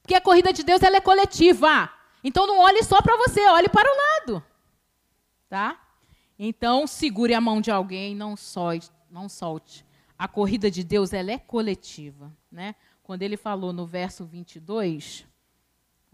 Porque 0.00 0.14
a 0.14 0.20
corrida 0.20 0.52
de 0.52 0.62
Deus 0.62 0.82
ela 0.82 0.96
é 0.96 1.00
coletiva. 1.00 1.90
Então 2.22 2.46
não 2.46 2.60
olhe 2.60 2.82
só 2.82 3.02
para 3.02 3.16
você, 3.16 3.40
olhe 3.48 3.68
para 3.68 3.88
o 3.90 3.96
lado. 3.96 4.44
Tá? 5.48 5.80
Então 6.38 6.86
segure 6.86 7.34
a 7.34 7.40
mão 7.40 7.60
de 7.60 7.70
alguém, 7.70 8.14
não 8.14 8.36
solte, 8.36 8.90
não 9.10 9.28
solte. 9.28 9.84
A 10.16 10.28
corrida 10.28 10.70
de 10.70 10.84
Deus 10.84 11.12
ela 11.12 11.32
é 11.32 11.38
coletiva, 11.38 12.32
né? 12.50 12.74
Quando 13.02 13.22
ele 13.22 13.36
falou 13.36 13.72
no 13.72 13.86
verso 13.86 14.24
22, 14.24 15.27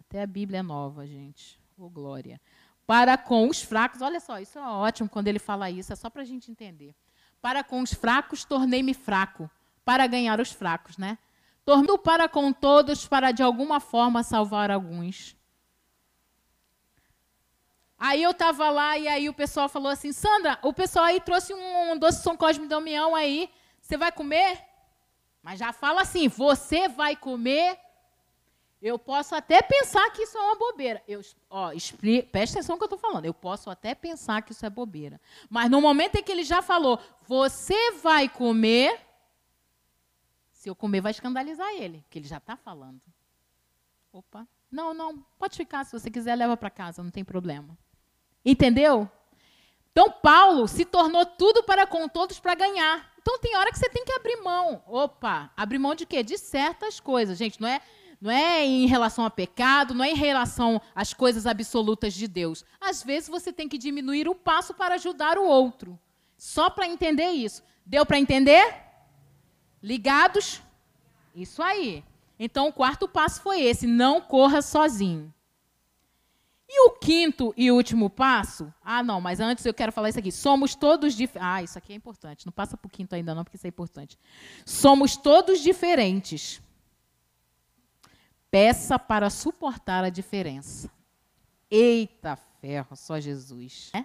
até 0.09 0.23
a 0.23 0.27
Bíblia 0.27 0.61
é 0.61 0.63
nova, 0.63 1.07
gente. 1.07 1.61
Ô 1.77 1.85
oh, 1.85 1.91
glória 1.91 2.41
para 2.87 3.17
com 3.17 3.49
os 3.49 3.63
fracos. 3.63 4.03
Olha 4.03 4.21
só, 4.21 4.39
isso 4.39 4.59
é 4.59 4.63
ótimo 4.63 5.09
quando 5.09 5.29
ele 5.29 5.39
fala 5.39 5.71
isso, 5.71 5.93
é 5.93 5.97
só 5.97 6.09
para 6.11 6.23
a 6.23 6.25
gente 6.25 6.51
entender. 6.51 6.95
Para 7.41 7.63
com 7.63 7.81
os 7.81 7.93
fracos, 7.93 8.45
tornei-me 8.45 8.95
fraco, 8.95 9.51
para 9.85 10.07
ganhar 10.07 10.41
os 10.41 10.51
fracos, 10.51 10.97
né? 10.97 11.19
Tornou 11.65 11.99
para 11.99 12.29
com 12.29 12.53
todos, 12.53 13.07
para 13.07 13.33
de 13.33 13.43
alguma 13.43 13.81
forma 13.81 14.23
salvar 14.23 14.71
alguns. 14.71 15.37
Aí 17.99 18.23
eu 18.23 18.33
estava 18.33 18.69
lá 18.71 18.99
e 18.99 19.09
aí 19.09 19.29
o 19.29 19.35
pessoal 19.35 19.69
falou 19.69 19.91
assim, 19.91 20.13
Sandra, 20.13 20.59
o 20.63 20.73
pessoal 20.73 21.07
aí 21.07 21.21
trouxe 21.21 21.55
um 21.55 21.99
doce 21.99 22.23
São 22.23 22.37
Cosme 22.37 22.65
de 22.65 22.69
Damião 22.69 23.15
aí, 23.15 23.51
você 23.81 23.97
vai 23.97 24.13
comer? 24.13 24.63
Mas 25.43 25.59
já 25.59 25.73
fala 25.73 26.03
assim, 26.03 26.29
você 26.29 26.89
vai 26.89 27.17
comer 27.17 27.79
eu 28.85 28.99
posso 28.99 29.35
até 29.35 29.63
pensar 29.63 30.11
que 30.11 30.25
isso 30.25 30.37
é 30.37 30.41
uma 30.43 30.57
bobeira. 30.57 31.03
Eu, 31.09 31.23
ó, 31.49 31.73
expli, 31.73 32.23
presta 32.23 32.59
atenção 32.59 32.75
no 32.75 32.79
que 32.79 32.85
eu 32.85 32.95
estou 32.95 32.99
falando. 32.99 33.25
Eu 33.25 33.33
posso 33.33 33.71
até 33.71 33.95
pensar 33.95 34.43
que 34.43 34.53
isso 34.53 34.67
é 34.67 34.69
bobeira. 34.69 35.19
Mas 35.49 35.71
no 35.71 35.81
momento 35.81 36.17
em 36.17 36.23
que 36.23 36.31
ele 36.31 36.45
já 36.45 36.61
falou, 36.61 37.01
você 37.27 37.93
vai 37.93 38.29
comer, 38.29 39.01
se 40.53 40.69
eu 40.69 40.77
comer 40.77 41.01
vai 41.01 41.13
escandalizar 41.13 41.67
ele, 41.73 42.05
que 42.11 42.19
ele 42.19 42.29
já 42.29 42.37
está 42.37 42.59
falando. 42.59 43.01
Opa, 44.13 44.47
não, 44.71 44.93
não, 44.93 45.17
pode 45.39 45.57
ficar, 45.57 45.87
se 45.87 45.99
você 45.99 46.11
quiser, 46.11 46.37
leva 46.37 46.55
para 46.55 46.69
casa, 46.69 47.03
não 47.03 47.11
tem 47.11 47.25
problema. 47.25 47.79
Entendeu? 48.45 49.11
Então, 49.93 50.11
Paulo 50.11 50.69
se 50.69 50.85
tornou 50.85 51.25
tudo 51.25 51.63
para 51.63 51.87
com 51.87 52.07
todos 52.07 52.39
para 52.39 52.55
ganhar. 52.55 53.15
Então, 53.19 53.39
tem 53.39 53.57
hora 53.57 53.73
que 53.73 53.79
você 53.79 53.89
tem 53.89 54.05
que 54.05 54.13
abrir 54.13 54.37
mão. 54.43 54.85
Opa, 54.87 55.51
abrir 55.57 55.79
mão 55.79 55.95
de 55.95 56.05
quê? 56.05 56.23
De 56.23 56.37
certas 56.37 57.01
coisas. 57.01 57.39
Gente, 57.39 57.59
não 57.59 57.69
é 57.69 57.81
não 58.25 58.31
é 58.31 58.65
em 58.65 58.87
relação 58.87 59.27
a 59.27 59.31
pecado, 59.31 59.93
não 59.93 60.03
é 60.03 60.11
em 60.11 60.17
relação 60.17 60.81
às 60.95 61.13
coisas 61.13 61.47
absolutas 61.47 62.15
de 62.15 62.27
Deus. 62.27 62.65
Às 62.81 63.03
vezes 63.03 63.29
você 63.29 63.53
tem 63.53 63.69
que 63.69 63.77
diminuir 63.77 64.27
o 64.27 64.35
passo 64.35 64.73
para 64.73 64.95
ajudar 64.95 65.37
o 65.37 65.45
outro. 65.45 66.01
Só 66.39 66.71
para 66.71 66.87
entender 66.87 67.29
isso. 67.33 67.63
Deu 67.85 68.07
para 68.07 68.19
entender? 68.19 68.77
Ligados? 69.83 70.63
Isso 71.35 71.63
aí. 71.63 72.03
Então 72.39 72.69
o 72.69 72.73
quarto 72.73 73.07
passo 73.07 73.43
foi 73.43 73.61
esse: 73.61 73.87
não 73.87 74.23
corra 74.23 74.63
sozinho. 74.63 75.31
E 76.67 76.89
o 76.89 76.93
quinto 76.93 77.53
e 77.59 77.71
último 77.71 78.09
passo? 78.09 78.73
Ah, 78.83 79.03
não, 79.03 79.21
mas 79.21 79.39
antes 79.39 79.67
eu 79.67 79.75
quero 79.75 79.93
falar 79.93 80.09
isso 80.09 80.19
aqui. 80.19 80.33
Somos 80.33 80.75
todos 80.75 81.13
diferentes. 81.13 81.47
Ah, 81.47 81.63
isso 81.63 81.77
aqui 81.77 81.93
é 81.93 81.97
importante. 81.97 82.47
Não 82.47 82.53
passa 82.55 82.75
para 82.75 82.87
o 82.89 82.91
quinto 82.91 83.15
ainda, 83.15 83.35
não, 83.35 83.45
porque 83.45 83.59
isso 83.59 83.67
é 83.67 83.69
importante. 83.69 84.19
Somos 84.65 85.15
todos 85.15 85.61
diferentes. 85.61 86.64
Peça 88.55 89.01
para 89.01 89.31
suportar 89.31 90.05
a 90.05 90.09
diferença. 90.09 90.89
Eita 91.69 92.37
ferro, 92.61 92.95
só 92.95 93.19
Jesus. 93.19 93.91
É? 93.93 94.05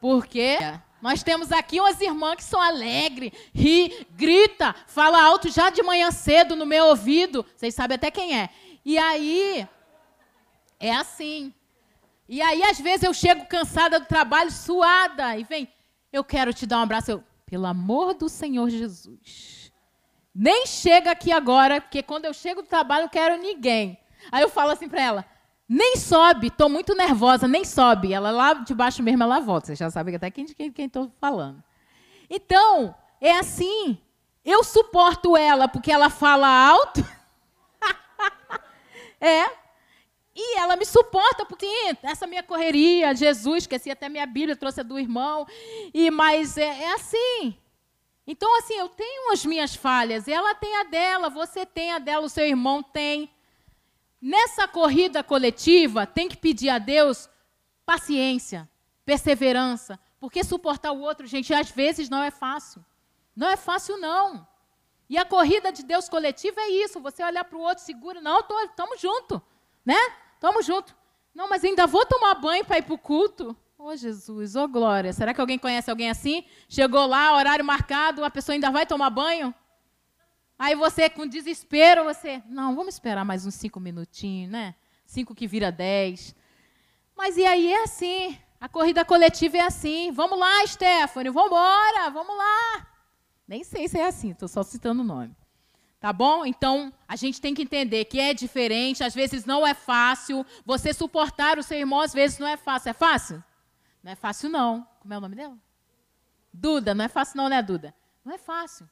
Porque 0.00 0.56
nós 1.02 1.22
temos 1.22 1.52
aqui 1.52 1.78
umas 1.78 2.00
irmãs 2.00 2.36
que 2.36 2.44
são 2.44 2.58
alegres, 2.58 3.30
ri, 3.54 4.06
grita, 4.12 4.74
fala 4.86 5.22
alto 5.22 5.50
já 5.50 5.68
de 5.68 5.82
manhã 5.82 6.10
cedo 6.10 6.56
no 6.56 6.64
meu 6.64 6.86
ouvido. 6.86 7.44
Vocês 7.54 7.74
sabem 7.74 7.96
até 7.96 8.10
quem 8.10 8.40
é. 8.40 8.48
E 8.86 8.96
aí, 8.96 9.68
é 10.80 10.94
assim. 10.94 11.52
E 12.26 12.40
aí, 12.40 12.62
às 12.62 12.80
vezes, 12.80 13.02
eu 13.02 13.12
chego 13.12 13.44
cansada 13.44 14.00
do 14.00 14.06
trabalho, 14.06 14.50
suada, 14.50 15.36
e 15.36 15.44
vem, 15.44 15.68
eu 16.10 16.24
quero 16.24 16.54
te 16.54 16.64
dar 16.64 16.78
um 16.78 16.84
abraço. 16.84 17.10
Eu, 17.10 17.24
pelo 17.44 17.66
amor 17.66 18.14
do 18.14 18.30
Senhor 18.30 18.70
Jesus. 18.70 19.61
Nem 20.34 20.66
chega 20.66 21.10
aqui 21.10 21.30
agora, 21.30 21.80
porque 21.80 22.02
quando 22.02 22.24
eu 22.24 22.32
chego 22.32 22.62
do 22.62 22.68
trabalho 22.68 23.02
não 23.02 23.08
quero 23.08 23.40
ninguém. 23.40 23.98
Aí 24.30 24.42
eu 24.42 24.48
falo 24.48 24.70
assim 24.70 24.88
para 24.88 25.02
ela: 25.02 25.26
nem 25.68 25.96
sobe, 25.96 26.48
estou 26.48 26.68
muito 26.68 26.94
nervosa, 26.94 27.48
nem 27.48 27.64
sobe. 27.64 28.12
Ela 28.12 28.30
lá 28.30 28.54
de 28.54 28.74
baixo 28.74 29.02
mesmo, 29.02 29.22
ela 29.22 29.40
volta. 29.40 29.68
Você 29.68 29.76
já 29.76 29.90
sabe 29.90 30.14
até 30.14 30.30
quem 30.30 30.44
estou 30.44 30.56
quem, 30.56 30.70
quem 30.70 30.90
falando. 31.20 31.62
Então, 32.28 32.94
é 33.20 33.32
assim. 33.38 33.98
Eu 34.44 34.64
suporto 34.64 35.36
ela 35.36 35.68
porque 35.68 35.92
ela 35.92 36.10
fala 36.10 36.48
alto. 36.48 37.00
é. 39.20 39.62
E 40.34 40.58
ela 40.58 40.76
me 40.76 40.84
suporta 40.84 41.44
porque 41.44 41.66
essa 42.02 42.26
minha 42.26 42.42
correria, 42.42 43.14
Jesus, 43.14 43.64
esqueci 43.64 43.90
até 43.90 44.08
minha 44.08 44.26
Bíblia, 44.26 44.56
trouxe 44.56 44.80
a 44.80 44.82
do 44.82 44.98
irmão. 44.98 45.46
E 45.92 46.10
mas 46.10 46.56
é, 46.56 46.82
é 46.82 46.94
assim. 46.94 47.56
Então, 48.26 48.56
assim, 48.58 48.74
eu 48.74 48.88
tenho 48.88 49.32
as 49.32 49.44
minhas 49.44 49.74
falhas, 49.74 50.28
ela 50.28 50.54
tem 50.54 50.76
a 50.76 50.84
dela, 50.84 51.28
você 51.28 51.66
tem 51.66 51.92
a 51.92 51.98
dela, 51.98 52.24
o 52.24 52.28
seu 52.28 52.46
irmão 52.46 52.82
tem. 52.82 53.30
Nessa 54.20 54.68
corrida 54.68 55.24
coletiva, 55.24 56.06
tem 56.06 56.28
que 56.28 56.36
pedir 56.36 56.68
a 56.68 56.78
Deus 56.78 57.28
paciência, 57.84 58.70
perseverança, 59.04 59.98
porque 60.20 60.44
suportar 60.44 60.92
o 60.92 61.00
outro, 61.00 61.26
gente, 61.26 61.52
às 61.52 61.70
vezes 61.70 62.08
não 62.08 62.22
é 62.22 62.30
fácil. 62.30 62.84
Não 63.34 63.48
é 63.48 63.56
fácil, 63.56 63.96
não. 63.98 64.46
E 65.08 65.18
a 65.18 65.24
corrida 65.24 65.72
de 65.72 65.82
Deus 65.82 66.08
coletiva 66.08 66.60
é 66.60 66.70
isso: 66.70 67.00
você 67.00 67.24
olhar 67.24 67.44
para 67.44 67.58
o 67.58 67.60
outro, 67.60 67.84
segura, 67.84 68.20
não, 68.20 68.38
estamos 68.64 69.00
junto, 69.00 69.42
né? 69.84 69.98
Estamos 70.34 70.64
junto. 70.64 70.96
Não, 71.34 71.48
mas 71.48 71.64
ainda 71.64 71.86
vou 71.86 72.06
tomar 72.06 72.34
banho 72.34 72.64
para 72.64 72.78
ir 72.78 72.82
para 72.82 72.94
o 72.94 72.98
culto. 72.98 73.56
Ô 73.82 73.86
oh, 73.88 73.96
Jesus, 73.96 74.54
ô 74.54 74.62
oh, 74.62 74.68
glória. 74.68 75.12
Será 75.12 75.34
que 75.34 75.40
alguém 75.40 75.58
conhece 75.58 75.90
alguém 75.90 76.08
assim? 76.08 76.44
Chegou 76.68 77.04
lá, 77.04 77.36
horário 77.36 77.64
marcado, 77.64 78.24
a 78.24 78.30
pessoa 78.30 78.54
ainda 78.54 78.70
vai 78.70 78.86
tomar 78.86 79.10
banho? 79.10 79.52
Aí 80.56 80.76
você, 80.76 81.10
com 81.10 81.26
desespero, 81.26 82.04
você. 82.04 82.40
Não, 82.48 82.76
vamos 82.76 82.94
esperar 82.94 83.24
mais 83.24 83.44
uns 83.44 83.56
cinco 83.56 83.80
minutinhos, 83.80 84.52
né? 84.52 84.76
Cinco 85.04 85.34
que 85.34 85.48
vira 85.48 85.72
dez. 85.72 86.32
Mas 87.16 87.36
e 87.36 87.44
aí 87.44 87.72
é 87.72 87.82
assim. 87.82 88.38
A 88.60 88.68
corrida 88.68 89.04
coletiva 89.04 89.56
é 89.56 89.62
assim. 89.62 90.12
Vamos 90.12 90.38
lá, 90.38 90.64
Stephanie, 90.64 91.32
vamos 91.32 91.50
vamos 92.12 92.38
lá. 92.38 92.86
Nem 93.48 93.64
sei 93.64 93.88
se 93.88 93.98
é 93.98 94.06
assim, 94.06 94.30
estou 94.30 94.46
só 94.46 94.62
citando 94.62 95.02
o 95.02 95.04
nome. 95.04 95.34
Tá 95.98 96.12
bom? 96.12 96.46
Então, 96.46 96.92
a 97.08 97.16
gente 97.16 97.40
tem 97.40 97.52
que 97.52 97.62
entender 97.62 98.04
que 98.04 98.20
é 98.20 98.32
diferente, 98.32 99.02
às 99.02 99.12
vezes 99.12 99.44
não 99.44 99.66
é 99.66 99.74
fácil. 99.74 100.46
Você 100.64 100.94
suportar 100.94 101.58
o 101.58 101.64
seu 101.64 101.78
irmão, 101.78 102.00
às 102.00 102.14
vezes 102.14 102.38
não 102.38 102.46
é 102.46 102.56
fácil. 102.56 102.90
É 102.90 102.92
fácil? 102.92 103.42
Não 104.02 104.12
é 104.12 104.14
fácil, 104.14 104.48
não. 104.48 104.86
Como 105.00 105.14
é 105.14 105.18
o 105.18 105.20
nome 105.20 105.36
dela? 105.36 105.56
Duda, 106.52 106.94
não 106.94 107.04
é 107.04 107.08
fácil, 107.08 107.36
não, 107.36 107.48
né, 107.48 107.62
Duda? 107.62 107.94
Não 108.24 108.34
é 108.34 108.38
fácil. 108.38 108.88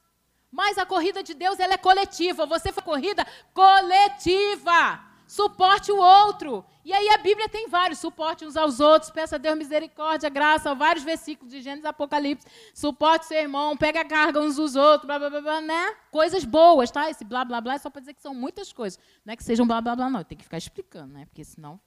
Mas 0.51 0.77
a 0.77 0.85
corrida 0.85 1.23
de 1.23 1.33
Deus 1.33 1.59
ela 1.59 1.73
é 1.73 1.77
coletiva. 1.77 2.45
Você 2.45 2.71
foi 2.71 2.83
corrida 2.83 3.25
coletiva. 3.53 4.99
Suporte 5.25 5.93
o 5.93 5.97
outro. 5.97 6.65
E 6.83 6.91
aí 6.91 7.07
a 7.07 7.17
Bíblia 7.17 7.47
tem 7.47 7.69
vários. 7.69 7.99
Suporte 7.99 8.43
uns 8.43 8.57
aos 8.57 8.81
outros. 8.81 9.09
Peça 9.11 9.37
a 9.37 9.39
Deus 9.39 9.57
misericórdia, 9.57 10.29
graça. 10.29 10.75
Vários 10.75 11.05
versículos 11.05 11.53
de 11.53 11.61
Gênesis 11.61 11.85
Apocalipse. 11.85 12.45
Suporte 12.73 13.27
seu 13.27 13.37
irmão. 13.37 13.77
Pega 13.77 14.01
a 14.01 14.05
carga 14.05 14.41
uns 14.41 14.57
dos 14.57 14.75
outros. 14.75 15.05
Blá, 15.05 15.17
blá, 15.17 15.29
blá, 15.29 15.41
blá, 15.41 15.61
né? 15.61 15.95
Coisas 16.11 16.43
boas, 16.43 16.91
tá? 16.91 17.09
Esse 17.09 17.23
blá, 17.23 17.45
blá, 17.45 17.61
blá 17.61 17.75
é 17.75 17.77
só 17.77 17.89
para 17.89 18.01
dizer 18.01 18.13
que 18.13 18.21
são 18.21 18.35
muitas 18.35 18.73
coisas. 18.73 18.99
Não 19.23 19.31
é 19.33 19.37
que 19.37 19.43
sejam 19.43 19.65
blá, 19.65 19.79
blá, 19.79 19.95
blá, 19.95 20.09
não. 20.09 20.21
Tem 20.21 20.37
que 20.37 20.43
ficar 20.43 20.57
explicando, 20.57 21.13
né? 21.13 21.25
Porque 21.27 21.45
senão 21.45 21.79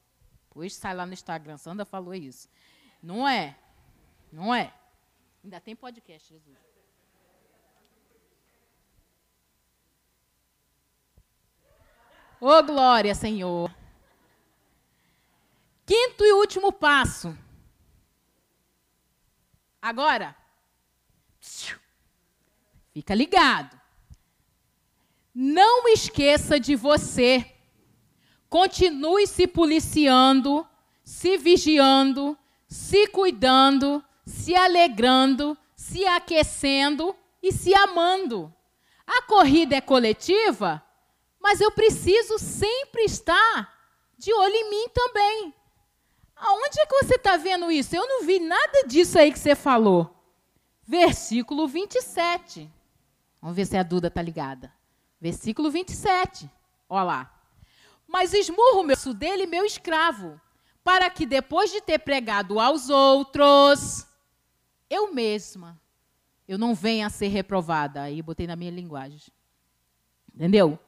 Depois 0.48 0.74
sai 0.74 0.94
lá 0.94 1.04
no 1.04 1.12
Instagram, 1.12 1.58
Sandra 1.58 1.84
falou 1.84 2.14
isso. 2.14 2.48
Não 3.04 3.28
é. 3.28 3.54
Não 4.32 4.54
é. 4.54 4.72
Ainda 5.42 5.60
tem 5.60 5.76
podcast, 5.76 6.26
Jesus. 6.26 6.56
Ô, 12.40 12.48
oh, 12.48 12.62
glória, 12.62 13.14
Senhor. 13.14 13.70
Quinto 15.84 16.24
e 16.24 16.32
último 16.32 16.72
passo. 16.72 17.36
Agora, 19.82 20.34
fica 22.94 23.14
ligado. 23.14 23.78
Não 25.34 25.86
esqueça 25.88 26.58
de 26.58 26.74
você. 26.74 27.54
Continue 28.48 29.26
se 29.26 29.46
policiando, 29.46 30.66
se 31.04 31.36
vigiando, 31.36 32.38
se 32.74 33.06
cuidando, 33.06 34.04
se 34.26 34.52
alegrando, 34.52 35.56
se 35.76 36.04
aquecendo 36.06 37.14
e 37.40 37.52
se 37.52 37.72
amando. 37.72 38.52
A 39.06 39.22
corrida 39.22 39.76
é 39.76 39.80
coletiva, 39.80 40.82
mas 41.40 41.60
eu 41.60 41.70
preciso 41.70 42.36
sempre 42.36 43.04
estar 43.04 43.72
de 44.18 44.34
olho 44.34 44.54
em 44.54 44.70
mim 44.70 44.88
também. 44.92 45.54
Aonde 46.34 46.80
é 46.80 46.86
que 46.86 47.04
você 47.04 47.14
está 47.14 47.36
vendo 47.36 47.70
isso? 47.70 47.94
Eu 47.94 48.08
não 48.08 48.26
vi 48.26 48.40
nada 48.40 48.82
disso 48.88 49.20
aí 49.20 49.30
que 49.30 49.38
você 49.38 49.54
falou. 49.54 50.12
Versículo 50.82 51.68
27. 51.68 52.68
Vamos 53.40 53.54
ver 53.54 53.66
se 53.66 53.76
a 53.76 53.84
Duda 53.84 54.08
está 54.08 54.20
ligada. 54.20 54.74
Versículo 55.20 55.70
27. 55.70 56.50
Olha 56.88 57.04
lá. 57.04 57.40
Mas 58.04 58.34
esmurro 58.34 58.80
o 58.80 58.84
meu 58.84 58.96
dele, 59.14 59.46
meu 59.46 59.64
escravo, 59.64 60.40
para 60.84 61.08
que 61.08 61.24
depois 61.24 61.72
de 61.72 61.80
ter 61.80 61.98
pregado 61.98 62.60
aos 62.60 62.90
outros, 62.90 64.06
eu 64.90 65.14
mesma, 65.14 65.80
eu 66.46 66.58
não 66.58 66.74
venha 66.74 67.06
a 67.06 67.10
ser 67.10 67.28
reprovada. 67.28 68.02
Aí 68.02 68.20
botei 68.20 68.46
na 68.46 68.54
minha 68.54 68.70
linguagem. 68.70 69.18
Entendeu? 70.32 70.78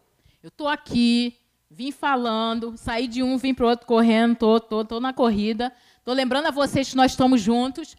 Eu 0.42 0.48
estou 0.48 0.68
aqui, 0.68 1.40
vim 1.70 1.90
falando, 1.90 2.76
saí 2.76 3.08
de 3.08 3.22
um, 3.22 3.38
vim 3.38 3.54
para 3.54 3.64
o 3.64 3.68
outro 3.70 3.86
correndo, 3.86 4.36
tô, 4.36 4.60
tô, 4.60 4.84
tô 4.84 5.00
na 5.00 5.14
corrida. 5.14 5.72
Tô 6.04 6.12
lembrando 6.12 6.46
a 6.46 6.50
vocês 6.50 6.90
que 6.90 6.96
nós 6.96 7.12
estamos 7.12 7.40
juntos, 7.40 7.96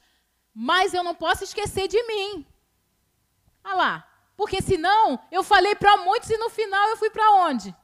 mas 0.54 0.94
eu 0.94 1.04
não 1.04 1.16
posso 1.16 1.44
esquecer 1.44 1.88
de 1.88 2.02
mim. 2.04 2.46
Olha 3.64 3.74
lá, 3.76 4.08
porque 4.38 4.62
senão 4.62 5.20
eu 5.32 5.44
falei 5.44 5.74
para 5.74 5.98
muitos 5.98 6.30
e 6.30 6.38
no 6.38 6.50
final 6.50 6.90
eu 6.90 6.98
fui 6.98 7.10
para 7.10 7.48
onde? 7.48 7.76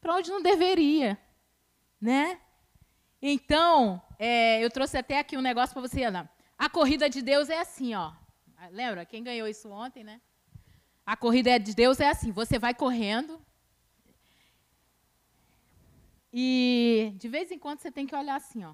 Para 0.00 0.14
onde 0.14 0.30
não 0.30 0.40
deveria, 0.40 1.18
né? 2.00 2.38
Então, 3.22 4.02
é, 4.18 4.62
eu 4.62 4.68
trouxe 4.68 4.98
até 4.98 5.18
aqui 5.18 5.36
um 5.36 5.40
negócio 5.40 5.72
para 5.72 5.80
você, 5.80 6.02
Ana. 6.02 6.28
A 6.58 6.68
corrida 6.68 7.08
de 7.08 7.22
Deus 7.22 7.48
é 7.48 7.60
assim, 7.60 7.94
ó. 7.94 8.12
Lembra? 8.70 9.06
Quem 9.06 9.22
ganhou 9.22 9.46
isso 9.46 9.70
ontem, 9.70 10.02
né? 10.02 10.20
A 11.06 11.16
corrida 11.16 11.58
de 11.58 11.74
Deus 11.74 12.00
é 12.00 12.08
assim: 12.08 12.30
você 12.32 12.58
vai 12.58 12.74
correndo, 12.74 13.40
e 16.32 17.12
de 17.16 17.28
vez 17.28 17.50
em 17.50 17.58
quando 17.58 17.80
você 17.80 17.90
tem 17.90 18.06
que 18.06 18.16
olhar 18.16 18.36
assim, 18.36 18.64
ó. 18.64 18.72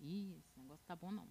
Ih, 0.00 0.36
esse 0.38 0.58
negócio 0.58 0.84
tá 0.84 0.96
bom 0.96 1.12
não. 1.12 1.24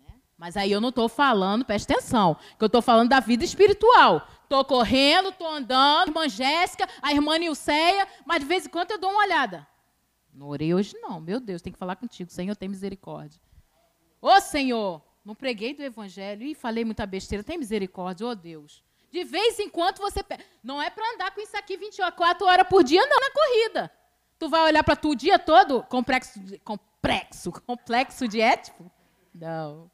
Né? 0.00 0.14
Mas 0.38 0.56
aí 0.56 0.72
eu 0.72 0.80
não 0.80 0.88
estou 0.88 1.08
falando, 1.08 1.64
presta 1.64 1.92
atenção, 1.92 2.36
que 2.56 2.64
eu 2.64 2.66
estou 2.66 2.80
falando 2.80 3.10
da 3.10 3.20
vida 3.20 3.44
espiritual. 3.44 4.26
Estou 4.44 4.64
correndo, 4.64 5.28
estou 5.28 5.48
andando, 5.48 6.08
irmã 6.08 6.26
Jéssica, 6.26 6.88
a 7.02 7.12
irmã 7.12 7.36
Nilceia, 7.38 8.08
mas 8.24 8.40
de 8.40 8.46
vez 8.46 8.64
em 8.64 8.70
quando 8.70 8.92
eu 8.92 8.98
dou 8.98 9.10
uma 9.10 9.24
olhada. 9.24 9.68
Não 10.32 10.48
orei 10.48 10.72
hoje 10.72 10.96
não, 10.98 11.20
meu 11.20 11.38
Deus, 11.38 11.60
tem 11.60 11.72
que 11.72 11.78
falar 11.78 11.96
contigo, 11.96 12.30
Senhor, 12.30 12.56
tem 12.56 12.68
misericórdia. 12.68 13.40
Ô 14.20 14.40
Senhor, 14.40 15.02
não 15.24 15.34
preguei 15.34 15.74
do 15.74 15.82
evangelho 15.82 16.44
e 16.44 16.54
falei 16.54 16.84
muita 16.84 17.04
besteira, 17.04 17.44
tem 17.44 17.58
misericórdia, 17.58 18.26
ô 18.26 18.34
Deus. 18.34 18.82
De 19.10 19.24
vez 19.24 19.58
em 19.58 19.68
quando 19.68 19.98
você. 19.98 20.24
Não 20.64 20.80
é 20.80 20.88
para 20.88 21.04
andar 21.14 21.34
com 21.34 21.40
isso 21.40 21.54
aqui 21.56 21.76
24 21.76 22.46
horas 22.46 22.66
por 22.66 22.82
dia, 22.82 23.04
não, 23.06 23.20
na 23.20 23.30
corrida. 23.30 23.92
Tu 24.38 24.48
vai 24.48 24.62
olhar 24.62 24.82
para 24.82 24.96
tu 24.96 25.10
o 25.10 25.14
dia 25.14 25.38
todo? 25.38 25.82
Complexo, 25.82 26.40
complexo, 26.64 27.52
complexo 27.60 28.26
de 28.26 28.40
ético? 28.40 28.90
Não. 29.34 29.90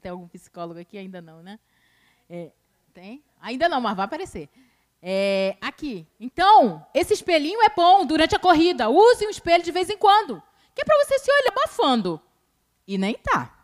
Tem 0.00 0.10
algum 0.10 0.26
psicólogo 0.26 0.80
aqui? 0.80 0.96
Ainda 0.96 1.20
não, 1.20 1.42
né? 1.42 1.58
É, 2.28 2.50
tem? 2.94 3.22
Ainda 3.40 3.68
não, 3.68 3.80
mas 3.80 3.94
vai 3.94 4.06
aparecer. 4.06 4.48
É, 5.08 5.56
aqui. 5.60 6.04
Então, 6.18 6.84
esse 6.92 7.14
espelhinho 7.14 7.62
é 7.62 7.68
bom 7.68 8.04
durante 8.04 8.34
a 8.34 8.40
corrida. 8.40 8.88
Use 8.88 9.24
um 9.24 9.30
espelho 9.30 9.62
de 9.62 9.70
vez 9.70 9.88
em 9.88 9.96
quando. 9.96 10.42
Que 10.74 10.82
é 10.82 10.84
para 10.84 11.04
você 11.04 11.16
se 11.20 11.30
olhar 11.30 11.52
abafando. 11.52 12.20
E 12.88 12.98
nem 12.98 13.14
tá. 13.14 13.54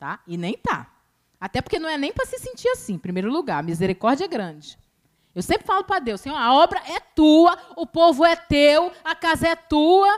Tá? 0.00 0.18
E 0.26 0.36
nem 0.36 0.54
tá. 0.54 0.90
Até 1.40 1.62
porque 1.62 1.78
não 1.78 1.88
é 1.88 1.96
nem 1.96 2.12
para 2.12 2.26
se 2.26 2.40
sentir 2.40 2.66
assim, 2.70 2.94
em 2.94 2.98
primeiro 2.98 3.30
lugar. 3.30 3.60
A 3.60 3.62
misericórdia 3.62 4.24
é 4.24 4.28
grande. 4.28 4.76
Eu 5.32 5.42
sempre 5.42 5.64
falo 5.64 5.84
para 5.84 6.00
Deus, 6.00 6.20
Senhor, 6.20 6.36
a 6.36 6.52
obra 6.52 6.82
é 6.88 6.98
tua, 6.98 7.56
o 7.76 7.86
povo 7.86 8.24
é 8.24 8.34
teu, 8.34 8.90
a 9.04 9.14
casa 9.14 9.46
é 9.46 9.54
tua. 9.54 10.08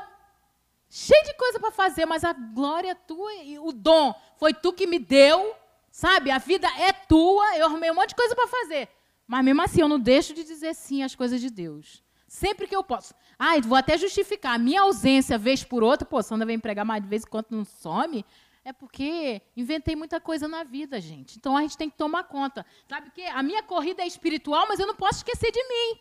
Cheio 0.88 1.22
de 1.24 1.34
coisa 1.34 1.60
para 1.60 1.70
fazer, 1.70 2.06
mas 2.06 2.24
a 2.24 2.32
glória 2.32 2.92
é 2.92 2.94
tua 2.94 3.34
e 3.34 3.58
o 3.58 3.72
dom 3.72 4.14
foi 4.38 4.54
tu 4.54 4.72
que 4.72 4.86
me 4.86 4.98
deu, 4.98 5.54
sabe? 5.90 6.30
A 6.30 6.38
vida 6.38 6.66
é 6.78 6.94
tua, 6.94 7.58
eu 7.58 7.66
arrumei 7.66 7.90
um 7.90 7.94
monte 7.94 8.10
de 8.10 8.14
coisa 8.14 8.34
para 8.34 8.48
fazer. 8.48 8.88
Mas 9.26 9.44
mesmo 9.44 9.62
assim, 9.62 9.80
eu 9.80 9.88
não 9.88 9.98
deixo 9.98 10.32
de 10.32 10.44
dizer 10.44 10.74
sim 10.74 11.02
às 11.02 11.14
coisas 11.14 11.40
de 11.40 11.50
Deus. 11.50 12.02
Sempre 12.28 12.66
que 12.66 12.74
eu 12.74 12.82
posso. 12.82 13.14
Ah, 13.38 13.58
vou 13.60 13.76
até 13.76 13.96
justificar. 13.96 14.54
A 14.54 14.58
minha 14.58 14.82
ausência, 14.82 15.38
vez 15.38 15.62
por 15.64 15.82
outra, 15.82 16.06
pô, 16.06 16.22
Sandra 16.22 16.46
vem 16.46 16.58
pregar 16.58 16.84
mais 16.84 17.02
de 17.02 17.08
vez 17.08 17.22
em 17.22 17.28
quando 17.28 17.46
não 17.50 17.64
some. 17.64 18.24
É 18.64 18.72
porque 18.72 19.40
inventei 19.56 19.94
muita 19.94 20.20
coisa 20.20 20.48
na 20.48 20.64
vida, 20.64 21.00
gente. 21.00 21.36
Então 21.38 21.56
a 21.56 21.62
gente 21.62 21.78
tem 21.78 21.88
que 21.88 21.96
tomar 21.96 22.24
conta. 22.24 22.66
Sabe 22.88 23.10
que 23.10 23.24
a 23.24 23.42
minha 23.42 23.62
corrida 23.62 24.02
é 24.02 24.06
espiritual, 24.06 24.66
mas 24.68 24.80
eu 24.80 24.86
não 24.86 24.96
posso 24.96 25.18
esquecer 25.18 25.52
de 25.52 25.62
mim. 25.62 26.00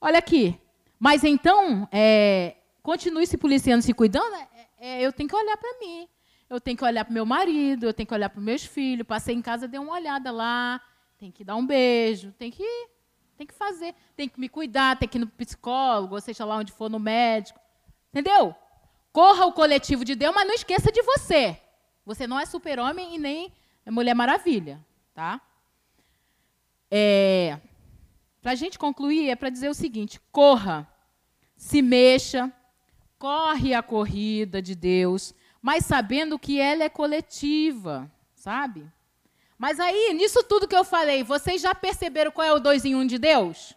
Olha 0.00 0.18
aqui. 0.18 0.58
Mas 0.98 1.24
então, 1.24 1.86
é, 1.92 2.56
continue 2.82 3.26
se 3.26 3.36
policiando, 3.36 3.82
se 3.82 3.92
cuidando. 3.92 4.34
É, 4.34 4.48
é, 4.78 5.02
eu 5.02 5.12
tenho 5.12 5.28
que 5.28 5.36
olhar 5.36 5.56
para 5.56 5.78
mim. 5.78 6.08
Eu 6.48 6.60
tenho 6.60 6.76
que 6.76 6.84
olhar 6.84 7.04
para 7.04 7.12
meu 7.12 7.26
marido, 7.26 7.84
eu 7.84 7.92
tenho 7.92 8.06
que 8.06 8.14
olhar 8.14 8.30
para 8.30 8.40
meus 8.40 8.64
filhos. 8.64 9.06
Passei 9.06 9.34
em 9.34 9.42
casa, 9.42 9.68
dei 9.68 9.80
uma 9.80 9.92
olhada 9.92 10.30
lá. 10.30 10.80
Tem 11.22 11.30
que 11.30 11.44
dar 11.44 11.54
um 11.54 11.64
beijo, 11.64 12.32
tem 12.32 12.50
que, 12.50 12.88
tem 13.38 13.46
que 13.46 13.54
fazer, 13.54 13.94
tem 14.16 14.28
que 14.28 14.40
me 14.40 14.48
cuidar, 14.48 14.98
tem 14.98 15.08
que 15.08 15.18
ir 15.18 15.20
no 15.20 15.28
psicólogo, 15.28 16.16
ou 16.16 16.20
seja 16.20 16.44
lá 16.44 16.56
onde 16.56 16.72
for, 16.72 16.90
no 16.90 16.98
médico. 16.98 17.60
Entendeu? 18.10 18.52
Corra 19.12 19.46
o 19.46 19.52
coletivo 19.52 20.04
de 20.04 20.16
Deus, 20.16 20.34
mas 20.34 20.44
não 20.44 20.52
esqueça 20.52 20.90
de 20.90 21.00
você. 21.00 21.56
Você 22.04 22.26
não 22.26 22.40
é 22.40 22.44
super-homem 22.44 23.14
e 23.14 23.18
nem 23.18 23.52
Mulher 23.86 24.14
Maravilha, 24.14 24.84
tá? 25.14 25.40
É, 26.90 27.56
para 28.40 28.50
a 28.50 28.56
gente 28.56 28.76
concluir, 28.76 29.30
é 29.30 29.36
para 29.36 29.48
dizer 29.48 29.68
o 29.68 29.74
seguinte: 29.74 30.20
corra, 30.32 30.88
se 31.56 31.80
mexa, 31.82 32.52
corre 33.16 33.74
a 33.74 33.80
corrida 33.80 34.60
de 34.60 34.74
Deus, 34.74 35.32
mas 35.62 35.86
sabendo 35.86 36.36
que 36.36 36.58
ela 36.58 36.82
é 36.82 36.88
coletiva, 36.88 38.10
sabe? 38.34 38.90
Mas 39.62 39.78
aí, 39.78 40.12
nisso 40.12 40.42
tudo 40.42 40.66
que 40.66 40.74
eu 40.74 40.82
falei, 40.82 41.22
vocês 41.22 41.62
já 41.62 41.72
perceberam 41.72 42.32
qual 42.32 42.44
é 42.44 42.52
o 42.52 42.58
dois 42.58 42.84
em 42.84 42.96
um 42.96 43.06
de 43.06 43.16
Deus? 43.16 43.76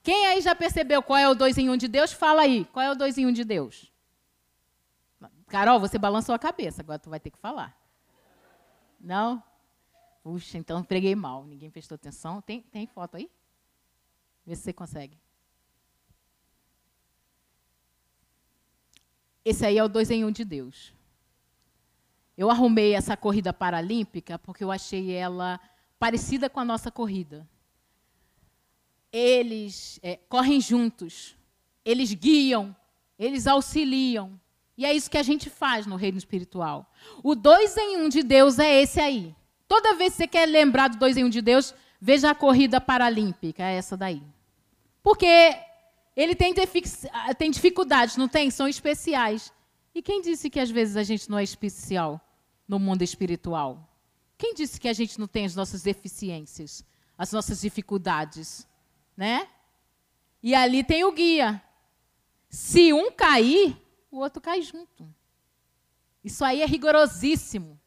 Quem 0.00 0.26
aí 0.28 0.40
já 0.40 0.54
percebeu 0.54 1.02
qual 1.02 1.18
é 1.18 1.28
o 1.28 1.34
dois 1.34 1.58
em 1.58 1.68
um 1.68 1.76
de 1.76 1.88
Deus? 1.88 2.12
Fala 2.12 2.42
aí, 2.42 2.64
qual 2.66 2.86
é 2.86 2.92
o 2.92 2.94
dois 2.94 3.18
em 3.18 3.26
um 3.26 3.32
de 3.32 3.42
Deus? 3.42 3.92
Carol, 5.48 5.80
você 5.80 5.98
balançou 5.98 6.36
a 6.36 6.38
cabeça, 6.38 6.82
agora 6.82 7.00
tu 7.00 7.10
vai 7.10 7.18
ter 7.18 7.30
que 7.30 7.38
falar. 7.38 7.76
Não? 9.00 9.42
Puxa, 10.22 10.56
então 10.56 10.84
preguei 10.84 11.16
mal, 11.16 11.44
ninguém 11.44 11.68
prestou 11.68 11.96
atenção. 11.96 12.40
Tem, 12.40 12.62
tem 12.62 12.86
foto 12.86 13.16
aí? 13.16 13.28
Vê 14.46 14.54
se 14.54 14.62
você 14.62 14.72
consegue. 14.72 15.18
Esse 19.44 19.66
aí 19.66 19.78
é 19.78 19.82
o 19.82 19.88
dois 19.88 20.12
em 20.12 20.24
um 20.24 20.30
de 20.30 20.44
Deus. 20.44 20.96
Eu 22.38 22.50
arrumei 22.50 22.94
essa 22.94 23.18
corrida 23.18 23.52
paralímpica 23.52 24.38
porque 24.38 24.64
eu 24.64 24.70
achei 24.70 25.12
ela 25.12 25.60
parecida 25.98 26.48
com 26.48 26.60
a 26.60 26.64
nossa 26.64 26.90
corrida 26.90 27.46
eles 29.12 29.98
é, 30.02 30.18
correm 30.28 30.60
juntos, 30.60 31.36
eles 31.84 32.12
guiam, 32.12 32.74
eles 33.18 33.46
auxiliam. 33.46 34.38
E 34.76 34.84
é 34.84 34.92
isso 34.92 35.10
que 35.10 35.18
a 35.18 35.22
gente 35.22 35.50
faz 35.50 35.86
no 35.86 35.96
reino 35.96 36.18
espiritual. 36.18 36.90
O 37.22 37.34
dois 37.34 37.76
em 37.76 37.96
um 37.96 38.08
de 38.08 38.22
Deus 38.22 38.58
é 38.58 38.80
esse 38.80 39.00
aí. 39.00 39.34
Toda 39.66 39.94
vez 39.94 40.12
que 40.12 40.18
você 40.18 40.26
quer 40.28 40.46
lembrar 40.46 40.88
do 40.88 40.98
dois 40.98 41.16
em 41.16 41.24
um 41.24 41.28
de 41.28 41.42
Deus, 41.42 41.74
veja 42.00 42.30
a 42.30 42.34
corrida 42.34 42.80
paralímpica, 42.80 43.62
é 43.62 43.74
essa 43.74 43.96
daí. 43.96 44.22
Porque 45.02 45.56
ele 46.14 46.34
tem, 46.34 46.54
tem 47.36 47.50
dificuldades, 47.50 48.16
não 48.16 48.28
tem? 48.28 48.50
São 48.50 48.68
especiais. 48.68 49.52
E 49.94 50.00
quem 50.00 50.20
disse 50.20 50.48
que 50.48 50.60
às 50.60 50.70
vezes 50.70 50.96
a 50.96 51.02
gente 51.02 51.28
não 51.28 51.38
é 51.38 51.42
especial 51.42 52.20
no 52.68 52.78
mundo 52.78 53.02
espiritual? 53.02 53.88
Quem 54.36 54.54
disse 54.54 54.78
que 54.78 54.88
a 54.88 54.92
gente 54.92 55.18
não 55.18 55.26
tem 55.26 55.46
as 55.46 55.56
nossas 55.56 55.82
deficiências, 55.82 56.84
as 57.16 57.32
nossas 57.32 57.62
dificuldades? 57.62 58.68
né? 59.18 59.48
E 60.40 60.54
ali 60.54 60.84
tem 60.84 61.02
o 61.02 61.10
guia. 61.10 61.60
Se 62.48 62.92
um 62.92 63.10
cair, 63.10 63.76
o 64.12 64.18
outro 64.20 64.40
cai 64.40 64.62
junto. 64.62 65.12
Isso 66.22 66.44
aí 66.44 66.62
é 66.62 66.66
rigorosíssimo. 66.66 67.78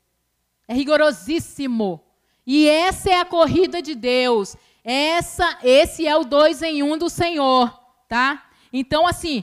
É 0.67 0.73
rigorosíssimo. 0.73 2.03
E 2.45 2.67
essa 2.67 3.11
é 3.11 3.17
a 3.17 3.23
corrida 3.23 3.81
de 3.81 3.95
Deus. 3.95 4.57
Essa, 4.83 5.57
esse 5.63 6.05
é 6.05 6.13
o 6.17 6.25
dois 6.25 6.61
em 6.61 6.83
um 6.83 6.97
do 6.97 7.09
Senhor, 7.09 7.71
tá? 8.09 8.49
Então, 8.73 9.07
assim, 9.07 9.41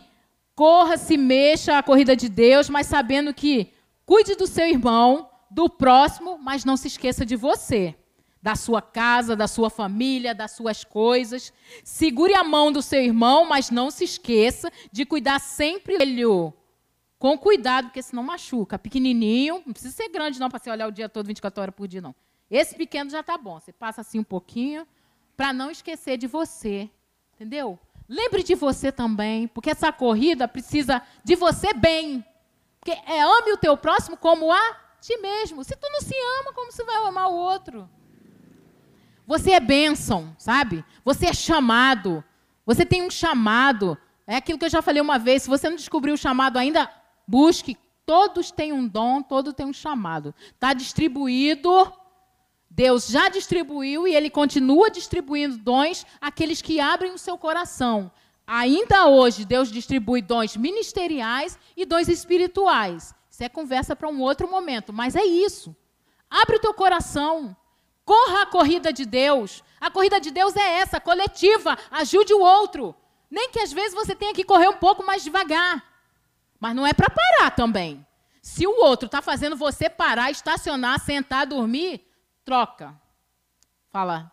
corra, 0.54 0.98
se 0.98 1.16
mexa 1.16 1.78
a 1.78 1.82
corrida 1.82 2.14
de 2.14 2.28
Deus, 2.28 2.68
mas 2.68 2.86
sabendo 2.86 3.32
que 3.32 3.72
cuide 4.04 4.34
do 4.34 4.46
seu 4.46 4.66
irmão, 4.66 5.27
do 5.50 5.68
próximo, 5.68 6.38
mas 6.38 6.64
não 6.64 6.76
se 6.76 6.88
esqueça 6.88 7.24
de 7.24 7.36
você, 7.36 7.94
da 8.42 8.54
sua 8.54 8.80
casa, 8.80 9.34
da 9.34 9.48
sua 9.48 9.70
família, 9.70 10.34
das 10.34 10.52
suas 10.52 10.84
coisas. 10.84 11.52
Segure 11.82 12.34
a 12.34 12.44
mão 12.44 12.70
do 12.70 12.82
seu 12.82 13.00
irmão, 13.00 13.48
mas 13.48 13.70
não 13.70 13.90
se 13.90 14.04
esqueça 14.04 14.70
de 14.92 15.04
cuidar 15.04 15.38
sempre 15.40 15.98
dele. 15.98 16.22
Com 17.18 17.36
cuidado, 17.36 17.86
porque 17.86 18.02
senão 18.02 18.22
machuca. 18.22 18.78
Pequenininho, 18.78 19.62
não 19.66 19.72
precisa 19.72 19.94
ser 19.94 20.08
grande 20.08 20.38
não 20.38 20.48
para 20.48 20.58
você 20.58 20.70
olhar 20.70 20.86
o 20.86 20.92
dia 20.92 21.08
todo, 21.08 21.26
24 21.26 21.62
horas 21.62 21.74
por 21.74 21.88
dia, 21.88 22.00
não. 22.00 22.14
Esse 22.50 22.76
pequeno 22.76 23.10
já 23.10 23.20
está 23.20 23.36
bom. 23.36 23.58
Você 23.58 23.72
passa 23.72 24.02
assim 24.02 24.20
um 24.20 24.24
pouquinho, 24.24 24.86
para 25.36 25.52
não 25.52 25.70
esquecer 25.70 26.16
de 26.16 26.26
você. 26.26 26.88
Entendeu? 27.34 27.78
Lembre 28.08 28.42
de 28.42 28.54
você 28.54 28.90
também, 28.90 29.46
porque 29.48 29.70
essa 29.70 29.92
corrida 29.92 30.48
precisa 30.48 31.02
de 31.22 31.34
você 31.34 31.74
bem. 31.74 32.24
Porque 32.80 32.90
é 32.90 33.20
ame 33.20 33.52
o 33.52 33.56
teu 33.58 33.76
próximo 33.76 34.16
como 34.16 34.50
a 34.52 34.87
ti 35.00 35.16
mesmo. 35.16 35.64
Se 35.64 35.76
tu 35.76 35.88
não 35.90 36.00
se 36.00 36.14
ama, 36.40 36.52
como 36.52 36.70
você 36.70 36.84
vai 36.84 36.96
amar 36.96 37.28
o 37.28 37.36
outro? 37.36 37.88
Você 39.26 39.52
é 39.52 39.60
bênção, 39.60 40.34
sabe? 40.38 40.84
Você 41.04 41.26
é 41.26 41.32
chamado. 41.32 42.24
Você 42.64 42.86
tem 42.86 43.02
um 43.02 43.10
chamado. 43.10 43.96
É 44.26 44.36
aquilo 44.36 44.58
que 44.58 44.64
eu 44.64 44.70
já 44.70 44.82
falei 44.82 45.02
uma 45.02 45.18
vez. 45.18 45.42
Se 45.42 45.48
você 45.48 45.68
não 45.68 45.76
descobriu 45.76 46.14
o 46.14 46.18
chamado 46.18 46.56
ainda, 46.58 46.90
Busque, 47.26 47.76
todos 48.06 48.50
têm 48.50 48.72
um 48.72 48.88
dom, 48.88 49.22
todos 49.22 49.52
têm 49.52 49.66
um 49.66 49.72
chamado. 49.72 50.34
Está 50.54 50.72
distribuído, 50.72 51.92
Deus 52.70 53.08
já 53.08 53.28
distribuiu 53.28 54.08
e 54.08 54.14
Ele 54.14 54.30
continua 54.30 54.90
distribuindo 54.90 55.58
dons 55.58 56.06
àqueles 56.20 56.62
que 56.62 56.80
abrem 56.80 57.12
o 57.12 57.18
seu 57.18 57.36
coração. 57.36 58.10
Ainda 58.46 59.08
hoje, 59.08 59.44
Deus 59.44 59.70
distribui 59.70 60.22
dons 60.22 60.56
ministeriais 60.56 61.58
e 61.76 61.84
dons 61.84 62.08
espirituais. 62.08 63.14
Isso 63.38 63.44
é 63.44 63.48
conversa 63.48 63.94
para 63.94 64.08
um 64.08 64.20
outro 64.20 64.50
momento, 64.50 64.92
mas 64.92 65.14
é 65.14 65.24
isso. 65.24 65.76
Abre 66.28 66.56
o 66.56 66.58
teu 66.58 66.74
coração. 66.74 67.56
Corra 68.04 68.42
a 68.42 68.46
corrida 68.46 68.92
de 68.92 69.06
Deus. 69.06 69.62
A 69.80 69.88
corrida 69.88 70.20
de 70.20 70.32
Deus 70.32 70.56
é 70.56 70.78
essa, 70.80 71.00
coletiva. 71.00 71.78
Ajude 71.88 72.34
o 72.34 72.40
outro. 72.40 72.96
Nem 73.30 73.48
que 73.52 73.60
às 73.60 73.72
vezes 73.72 73.94
você 73.94 74.12
tenha 74.12 74.34
que 74.34 74.42
correr 74.42 74.66
um 74.66 74.78
pouco 74.78 75.06
mais 75.06 75.22
devagar. 75.22 75.84
Mas 76.58 76.74
não 76.74 76.84
é 76.84 76.92
para 76.92 77.08
parar 77.08 77.52
também. 77.52 78.04
Se 78.42 78.66
o 78.66 78.84
outro 78.84 79.06
está 79.06 79.22
fazendo 79.22 79.54
você 79.54 79.88
parar, 79.88 80.32
estacionar, 80.32 80.98
sentar, 80.98 81.46
dormir, 81.46 82.04
troca. 82.44 83.00
Fala, 83.88 84.32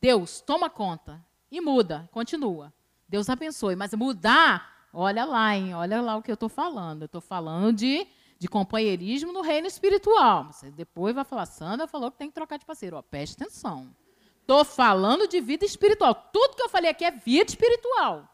Deus, 0.00 0.40
toma 0.40 0.68
conta. 0.68 1.24
E 1.52 1.60
muda, 1.60 2.08
continua. 2.10 2.72
Deus 3.08 3.28
abençoe. 3.28 3.76
Mas 3.76 3.94
mudar, 3.94 4.88
olha 4.92 5.24
lá, 5.24 5.54
hein? 5.56 5.72
Olha 5.76 6.02
lá 6.02 6.16
o 6.16 6.22
que 6.22 6.32
eu 6.32 6.34
estou 6.34 6.48
falando. 6.48 7.02
Eu 7.02 7.06
estou 7.06 7.20
falando 7.20 7.72
de, 7.72 8.04
de 8.38 8.48
companheirismo 8.48 9.32
no 9.32 9.40
reino 9.40 9.66
espiritual. 9.66 10.52
Você 10.52 10.70
depois 10.70 11.14
vai 11.14 11.24
falar, 11.24 11.46
Sandra 11.46 11.86
falou 11.86 12.10
que 12.10 12.18
tem 12.18 12.28
que 12.28 12.34
trocar 12.34 12.58
de 12.58 12.64
parceiro. 12.64 12.96
Ó, 12.96 13.02
preste 13.02 13.42
atenção. 13.42 13.94
Estou 14.40 14.64
falando 14.64 15.26
de 15.26 15.40
vida 15.40 15.64
espiritual. 15.64 16.14
Tudo 16.14 16.54
que 16.54 16.62
eu 16.62 16.68
falei 16.68 16.90
aqui 16.90 17.04
é 17.04 17.10
vida 17.10 17.50
espiritual. 17.50 18.28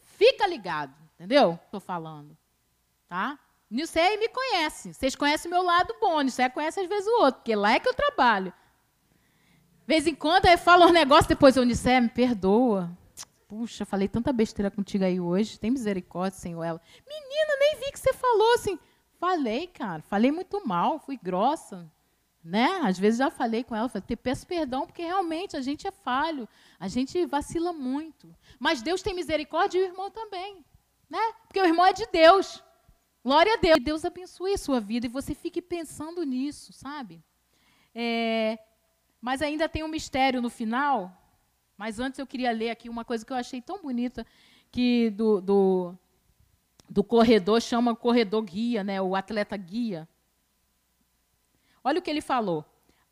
Fica 0.00 0.46
ligado, 0.46 0.94
entendeu? 1.14 1.58
Estou 1.66 1.80
falando. 1.80 2.36
Tá? 3.08 3.38
Nilcé 3.70 4.16
me 4.16 4.28
conhece. 4.28 4.94
Vocês 4.94 5.14
conhecem 5.14 5.50
o 5.50 5.54
meu 5.54 5.62
lado 5.62 5.94
bom. 6.00 6.20
Nilcé 6.20 6.48
conhece 6.48 6.80
às 6.80 6.88
vezes 6.88 7.06
o 7.06 7.22
outro, 7.22 7.40
porque 7.40 7.54
lá 7.54 7.72
é 7.72 7.80
que 7.80 7.88
eu 7.88 7.94
trabalho. 7.94 8.52
De 9.80 9.86
vez 9.86 10.06
em 10.06 10.14
quando 10.14 10.46
eu 10.46 10.56
falo 10.56 10.86
um 10.86 10.92
negócio, 10.92 11.28
depois 11.28 11.56
eu 11.56 11.64
Nilcé, 11.64 12.00
me 12.00 12.08
perdoa. 12.08 12.90
Puxa, 13.46 13.84
falei 13.84 14.08
tanta 14.08 14.32
besteira 14.32 14.70
contigo 14.70 15.04
aí 15.04 15.20
hoje. 15.20 15.58
Tem 15.58 15.70
misericórdia, 15.70 16.38
Senhor. 16.38 16.62
Ela, 16.62 16.80
menina, 17.06 17.56
nem 17.58 17.76
vi 17.80 17.92
que 17.92 17.98
você 17.98 18.12
falou 18.12 18.54
assim. 18.54 18.78
Falei, 19.20 19.66
cara. 19.66 20.00
Falei 20.00 20.32
muito 20.32 20.66
mal, 20.66 20.98
fui 20.98 21.18
grossa. 21.22 21.86
Né? 22.42 22.80
Às 22.82 22.98
vezes 22.98 23.18
já 23.18 23.30
falei 23.30 23.62
com 23.62 23.76
ela, 23.76 23.86
falei, 23.86 24.06
te 24.06 24.16
peço 24.16 24.46
perdão, 24.46 24.86
porque 24.86 25.02
realmente 25.02 25.58
a 25.58 25.60
gente 25.60 25.86
é 25.86 25.90
falho, 25.90 26.48
a 26.78 26.88
gente 26.88 27.26
vacila 27.26 27.70
muito. 27.70 28.34
Mas 28.58 28.80
Deus 28.80 29.02
tem 29.02 29.14
misericórdia 29.14 29.78
e 29.78 29.82
o 29.82 29.84
irmão 29.84 30.10
também. 30.10 30.64
Né? 31.08 31.20
Porque 31.46 31.60
o 31.60 31.66
irmão 31.66 31.84
é 31.84 31.92
de 31.92 32.06
Deus. 32.06 32.64
Glória 33.22 33.52
a 33.52 33.56
Deus. 33.58 33.78
Deus 33.82 34.04
abençoe 34.06 34.54
a 34.54 34.58
sua 34.58 34.80
vida 34.80 35.04
e 35.04 35.10
você 35.10 35.34
fique 35.34 35.60
pensando 35.60 36.22
nisso, 36.24 36.72
sabe? 36.72 37.22
É, 37.94 38.58
mas 39.20 39.42
ainda 39.42 39.68
tem 39.68 39.84
um 39.84 39.88
mistério 39.88 40.40
no 40.40 40.48
final. 40.48 41.14
Mas 41.76 42.00
antes 42.00 42.18
eu 42.18 42.26
queria 42.26 42.52
ler 42.52 42.70
aqui 42.70 42.88
uma 42.88 43.04
coisa 43.04 43.24
que 43.26 43.32
eu 43.32 43.36
achei 43.36 43.60
tão 43.60 43.82
bonita 43.82 44.26
que 44.70 45.10
do, 45.10 45.42
do, 45.42 45.98
do 46.90 47.04
corredor 47.04 47.62
chama 47.62 47.94
corredor 47.94 48.42
guia, 48.42 48.82
né? 48.82 49.00
O 49.00 49.14
atleta 49.14 49.56
guia. 49.56 50.08
Olha 51.84 52.00
o 52.00 52.02
que 52.02 52.10
ele 52.10 52.20
falou. 52.20 52.64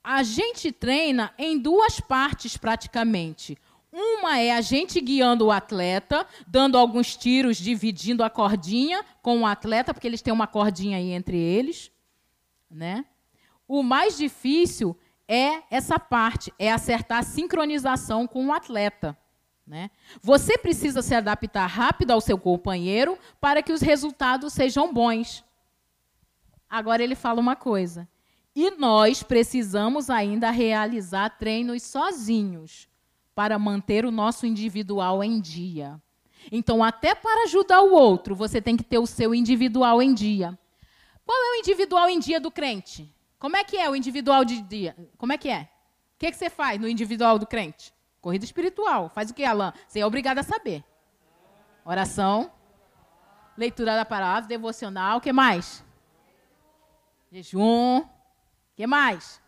A 0.03 0.25
gente 0.25 0.73
treina 0.73 1.33
em 1.39 1.57
duas 1.57 2.01
partes 2.01 2.57
praticamente. 2.57 3.57
Uma 3.93 4.39
é 4.39 4.53
a 4.53 4.61
gente 4.61 5.01
guiando 5.01 5.47
o 5.47 5.53
atleta, 5.53 6.27
dando 6.47 6.77
alguns 6.77 7.17
tiros, 7.17 7.57
dividindo 7.57 8.25
a 8.25 8.29
cordinha 8.29 9.05
com 9.23 9.41
o 9.41 9.47
atleta, 9.47 9.95
porque 9.95 10.07
eles 10.07 10.21
têm 10.21 10.33
uma 10.33 10.47
cordinha 10.47 10.99
aí 10.99 11.11
entre 11.13 11.39
eles, 11.39 11.91
né? 12.71 13.05
O 13.67 13.83
mais 13.83 14.17
difícil 14.17 14.97
é 15.27 15.63
essa 15.71 15.99
parte, 15.99 16.53
é 16.59 16.71
acertar 16.71 17.19
a 17.19 17.23
sincronização 17.23 18.27
com 18.27 18.47
o 18.47 18.53
atleta. 18.53 19.17
Né? 19.69 19.91
Você 20.23 20.57
precisa 20.57 21.03
se 21.03 21.15
adaptar 21.15 21.67
rápido 21.67 22.13
ao 22.13 22.23
seu 22.23 22.39
companheiro 22.39 23.19
para 23.39 23.63
que 23.63 23.71
os 23.71 23.83
resultados 23.83 24.55
sejam 24.55 24.93
bons. 24.95 25.45
Agora 26.71 27.03
ele 27.03 27.15
fala 27.15 27.39
uma 27.39 27.55
coisa. 27.55 28.09
E 28.57 28.71
nós 28.71 29.23
precisamos 29.23 30.09
ainda 30.09 30.51
realizar 30.51 31.29
treinos 31.39 31.83
sozinhos 31.83 32.89
para 33.35 33.59
manter 33.59 34.07
o 34.07 34.11
nosso 34.11 34.47
individual 34.47 35.23
em 35.23 35.39
dia. 35.39 36.01
Então, 36.51 36.83
até 36.83 37.15
para 37.15 37.45
ajudar 37.45 37.83
o 37.83 37.93
outro, 37.93 38.35
você 38.35 38.63
tem 38.63 38.75
que 38.75 38.83
ter 38.83 38.99
o 38.99 39.07
seu 39.07 39.35
individual 39.35 40.01
em 40.01 40.15
dia. 40.15 40.59
Qual 41.27 41.39
é 41.39 41.53
o 41.53 41.61
individual 41.61 42.09
em 42.09 42.19
dia 42.19 42.41
do 42.41 42.51
crente? 42.51 43.15
Como 43.39 43.55
é 43.55 43.63
que 43.63 43.77
é 43.77 43.89
o 43.89 43.95
individual 43.95 44.47
de 44.47 44.63
dia? 44.63 44.97
Como 45.19 45.31
é 45.31 45.37
que 45.37 45.51
é? 45.51 45.69
O 46.15 46.19
que, 46.19 46.27
é 46.27 46.31
que 46.31 46.39
você 46.39 46.49
faz 46.49 46.81
no 46.81 46.89
individual 46.89 47.39
do 47.39 47.47
crente? 47.47 47.93
Corrida 48.29 48.45
espiritual. 48.45 49.09
Faz 49.09 49.31
o 49.31 49.35
que, 49.35 49.43
Alain? 49.43 49.73
Você 49.87 50.01
é 50.01 50.05
obrigado 50.05 50.37
a 50.37 50.43
saber. 50.43 50.85
Oração, 51.83 52.53
leitura 53.57 53.97
da 53.97 54.05
palavra, 54.05 54.47
devocional, 54.47 55.17
o 55.17 55.21
que 55.23 55.33
mais? 55.33 55.83
Jejum, 57.33 58.01
o 58.01 58.07
que 58.77 58.87
mais? 58.87 59.41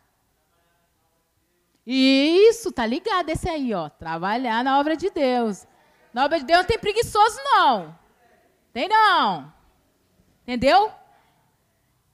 Isso, 1.86 2.72
tá 2.72 2.86
ligado 2.86 3.28
esse 3.28 3.50
aí, 3.50 3.74
ó. 3.74 3.90
Trabalhar 3.90 4.64
na 4.64 4.80
obra 4.80 4.96
de 4.96 5.10
Deus. 5.10 5.66
Na 6.10 6.24
obra 6.24 6.38
de 6.38 6.46
Deus 6.46 6.60
não 6.60 6.66
tem 6.66 6.78
preguiçoso, 6.78 7.38
não. 7.44 7.94
Tem 8.72 8.88
não. 8.88 9.52
Entendeu? 10.40 10.90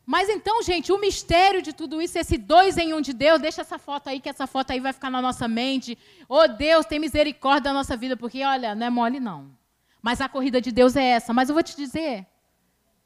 Mas 0.06 0.28
então, 0.28 0.62
gente, 0.62 0.92
o 0.92 0.98
mistério 0.98 1.60
de 1.60 1.72
tudo 1.72 2.00
isso, 2.00 2.16
esse 2.16 2.38
dois 2.38 2.78
em 2.78 2.94
um 2.94 3.00
de 3.00 3.12
Deus, 3.12 3.40
deixa 3.40 3.62
essa 3.62 3.76
foto 3.76 4.08
aí, 4.08 4.20
que 4.20 4.28
essa 4.28 4.46
foto 4.46 4.70
aí 4.70 4.78
vai 4.78 4.92
ficar 4.92 5.10
na 5.10 5.20
nossa 5.20 5.48
mente. 5.48 5.98
Oh, 6.28 6.46
Deus, 6.46 6.86
tem 6.86 7.00
misericórdia 7.00 7.64
da 7.64 7.72
nossa 7.72 7.96
vida, 7.96 8.16
porque, 8.16 8.44
olha, 8.44 8.72
não 8.76 8.86
é 8.86 8.90
mole, 8.90 9.18
não. 9.18 9.50
Mas 10.00 10.20
a 10.20 10.28
corrida 10.28 10.60
de 10.60 10.70
Deus 10.70 10.94
é 10.94 11.02
essa. 11.02 11.32
Mas 11.34 11.48
eu 11.48 11.54
vou 11.54 11.62
te 11.64 11.76
dizer, 11.76 12.24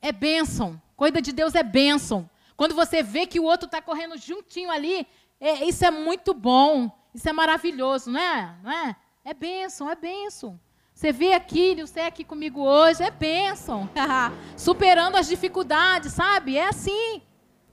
é 0.03 0.13
bênção. 0.13 0.81
Corrida 0.95 1.23
de 1.23 1.33
Deus 1.33 1.55
é 1.55 1.63
bênção. 1.63 2.29
Quando 2.55 2.75
você 2.75 3.03
vê 3.03 3.27
que 3.27 3.41
o 3.41 3.45
outro 3.45 3.65
está 3.65 3.81
correndo 3.81 4.19
juntinho 4.19 4.71
ali, 4.71 5.07
é, 5.41 5.65
isso 5.65 5.83
é 5.87 5.91
muito 5.91 6.35
bom, 6.35 6.91
isso 7.15 7.27
é 7.27 7.33
maravilhoso, 7.33 8.11
não 8.11 8.21
é? 8.21 8.55
Não 8.63 8.71
é? 8.71 8.97
É 9.25 9.33
bênção, 9.33 9.89
é 9.89 9.95
bênção. 9.95 10.61
Você 11.01 11.13
vê 11.13 11.33
aqui, 11.33 11.75
você 11.77 12.01
é 12.01 12.07
aqui 12.09 12.23
comigo 12.23 12.61
hoje, 12.61 13.03
é 13.03 13.11
bênção. 13.11 13.89
Superando 14.55 15.17
as 15.17 15.27
dificuldades, 15.27 16.13
sabe? 16.13 16.59
É 16.59 16.69
assim. 16.69 17.23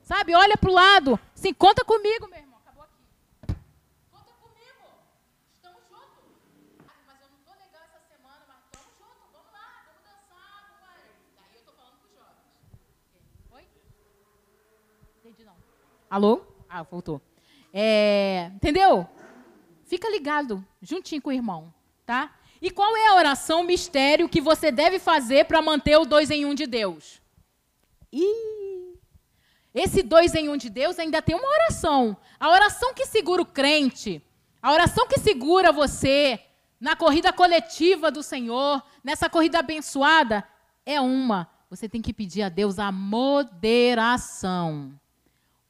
Sabe? 0.02 0.34
Olha 0.34 0.56
para 0.56 0.70
o 0.70 0.74
lado. 0.74 1.20
Sim, 1.36 1.54
conta 1.54 1.84
comigo, 1.84 2.26
meu 2.30 2.40
irmão. 2.40 2.58
Acabou 2.64 2.86
aqui. 2.86 3.54
Conta 4.10 4.32
comigo. 4.32 4.88
Estamos 5.58 5.82
juntos. 5.90 6.24
Ah, 6.88 6.94
mas 7.06 7.22
eu 7.22 7.28
não 7.28 7.38
estou 7.40 7.54
legal 7.56 7.82
essa 7.84 8.00
semana, 8.08 8.46
mas 8.48 8.64
estamos 8.64 8.94
juntos. 8.98 9.28
Vamos 9.34 9.52
lá, 9.52 9.84
vamos 9.88 10.04
dançar, 10.06 10.80
vai. 10.80 11.02
Daí 11.36 11.54
eu 11.56 11.60
estou 11.60 11.74
falando 11.76 11.98
para 11.98 12.08
os 12.08 12.16
jovens. 12.16 12.48
Oi? 13.52 13.68
Entendi 15.20 15.44
não. 15.44 15.56
Alô? 16.10 16.44
Ah, 16.70 16.84
voltou. 16.84 17.22
É, 17.74 18.50
entendeu? 18.56 19.06
Fica 19.84 20.10
ligado, 20.10 20.66
juntinho 20.82 21.22
com 21.22 21.30
o 21.30 21.34
irmão, 21.34 21.74
tá? 22.06 22.34
E 22.62 22.72
qual 22.72 22.96
é 22.98 23.08
a 23.08 23.16
oração 23.16 23.64
mistério 23.64 24.30
que 24.30 24.42
você 24.42 24.72
deve 24.72 25.00
fazer 25.00 25.46
para 25.46 25.62
manter 25.62 25.98
o 25.98 26.06
dois 26.06 26.32
em 26.32 26.46
um 26.46 26.56
de 26.56 26.66
Deus? 26.66 27.22
Ih, 28.12 28.98
esse 29.74 30.02
dois 30.02 30.34
em 30.34 30.50
um 30.50 30.58
de 30.58 30.70
Deus 30.70 30.98
ainda 30.98 31.22
tem 31.22 31.36
uma 31.36 31.48
oração. 31.48 32.18
A 32.40 32.50
oração 32.50 32.94
que 32.94 33.06
segura 33.06 33.42
o 33.42 33.46
crente, 33.46 34.24
a 34.62 34.72
oração 34.72 35.08
que 35.08 35.20
segura 35.20 35.72
você 35.72 36.40
na 36.80 36.96
corrida 36.96 37.32
coletiva 37.32 38.12
do 38.12 38.24
Senhor, 38.24 38.84
nessa 39.04 39.30
corrida 39.30 39.60
abençoada, 39.60 40.44
é 40.86 41.00
uma. 41.00 41.50
Você 41.70 41.90
tem 41.90 42.02
que 42.02 42.14
pedir 42.14 42.44
a 42.44 42.50
Deus 42.50 42.80
a 42.80 42.92
moderação, 42.92 44.98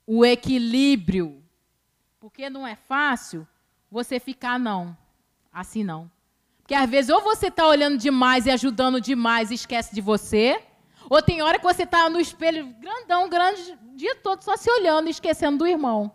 o 0.06 0.23
equilíbrio. 0.23 1.43
Porque 2.19 2.50
não 2.50 2.67
é 2.67 2.76
fácil 2.76 3.47
você 3.89 4.19
ficar, 4.19 4.60
não, 4.60 4.95
assim 5.52 5.84
não. 5.84 6.12
Porque 6.68 6.76
às 6.76 6.90
vezes 6.90 7.10
ou 7.10 7.22
você 7.22 7.48
está 7.48 7.66
olhando 7.66 7.98
demais 7.98 8.46
e 8.46 8.52
ajudando 8.52 9.00
demais 9.00 9.52
e 9.52 9.54
esquece 9.54 9.96
de 9.96 10.02
você, 10.02 10.62
ou 11.10 11.22
tem 11.22 11.42
hora 11.42 11.58
que 11.58 11.64
você 11.64 11.84
está 11.84 12.10
no 12.10 12.20
espelho 12.20 12.76
grandão, 12.78 13.30
grande, 13.30 13.80
o 13.90 13.96
dia 13.96 14.14
todo 14.18 14.42
só 14.42 14.58
se 14.58 14.70
olhando 14.70 15.08
e 15.08 15.12
esquecendo 15.12 15.60
do 15.60 15.66
irmão. 15.66 16.12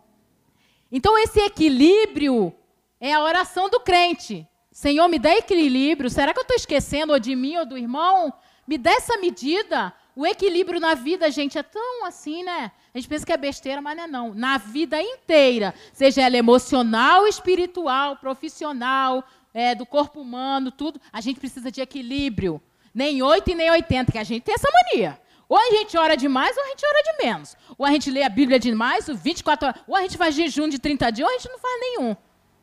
Então 0.90 1.16
esse 1.16 1.40
equilíbrio 1.40 2.52
é 3.00 3.14
a 3.14 3.22
oração 3.22 3.70
do 3.70 3.80
crente. 3.80 4.46
Senhor, 4.70 5.08
me 5.08 5.18
dá 5.18 5.34
equilíbrio. 5.34 6.10
Será 6.10 6.34
que 6.34 6.38
eu 6.40 6.42
estou 6.42 6.56
esquecendo 6.58 7.14
ou 7.14 7.18
de 7.18 7.34
mim 7.34 7.56
ou 7.56 7.64
do 7.64 7.78
irmão? 7.78 8.30
Me 8.68 8.76
dá 8.76 8.90
essa 8.90 9.16
medida. 9.16 9.90
O 10.14 10.26
equilíbrio 10.26 10.78
na 10.78 10.92
vida, 10.92 11.30
gente, 11.30 11.56
é 11.56 11.62
tão 11.62 12.04
assim, 12.04 12.42
né? 12.44 12.70
A 12.92 12.98
gente 12.98 13.08
pensa 13.08 13.24
que 13.24 13.32
é 13.32 13.38
besteira, 13.38 13.80
mas 13.80 13.96
não 13.96 14.04
é 14.04 14.06
não. 14.06 14.34
Na 14.34 14.58
vida 14.58 15.00
inteira, 15.00 15.72
seja 15.94 16.20
ela 16.20 16.36
emocional, 16.36 17.26
espiritual, 17.26 18.16
profissional, 18.16 19.24
é, 19.54 19.74
do 19.74 19.84
corpo 19.84 20.20
humano, 20.20 20.70
tudo, 20.70 21.00
a 21.12 21.20
gente 21.20 21.38
precisa 21.38 21.70
de 21.70 21.80
equilíbrio. 21.80 22.60
Nem 22.94 23.22
8 23.22 23.50
e 23.50 23.54
nem 23.54 23.70
80, 23.70 24.12
que 24.12 24.18
a 24.18 24.24
gente 24.24 24.42
tem 24.42 24.54
essa 24.54 24.68
mania. 24.70 25.20
Ou 25.48 25.58
a 25.58 25.70
gente 25.70 25.98
ora 25.98 26.16
demais 26.16 26.56
ou 26.56 26.64
a 26.64 26.68
gente 26.68 26.86
ora 26.86 27.02
de 27.02 27.24
menos. 27.24 27.56
Ou 27.76 27.84
a 27.84 27.90
gente 27.90 28.10
lê 28.10 28.22
a 28.22 28.28
Bíblia 28.28 28.58
demais, 28.58 29.06
24 29.06 29.68
horas. 29.68 29.80
Ou 29.86 29.96
a 29.96 30.00
gente 30.02 30.16
faz 30.16 30.34
jejum 30.34 30.68
de 30.68 30.78
30 30.78 31.10
dias, 31.12 31.28
ou 31.28 31.34
a 31.34 31.38
gente 31.38 31.50
não 31.50 31.58
faz 31.58 31.80
nenhum. 31.80 32.16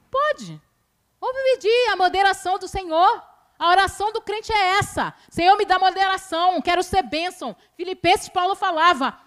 Pode. 0.09 0.61
Ou 1.21 1.33
pedir 1.33 1.89
a 1.91 1.95
moderação 1.95 2.57
do 2.57 2.67
Senhor. 2.67 3.23
A 3.59 3.69
oração 3.69 4.11
do 4.13 4.21
crente 4.21 4.51
é 4.51 4.77
essa. 4.77 5.13
Senhor, 5.29 5.55
me 5.57 5.65
dá 5.65 5.77
moderação, 5.77 6.61
quero 6.61 6.81
ser 6.81 7.03
bênção. 7.03 7.55
Filipenses 7.75 8.29
Paulo 8.29 8.55
falava: 8.55 9.19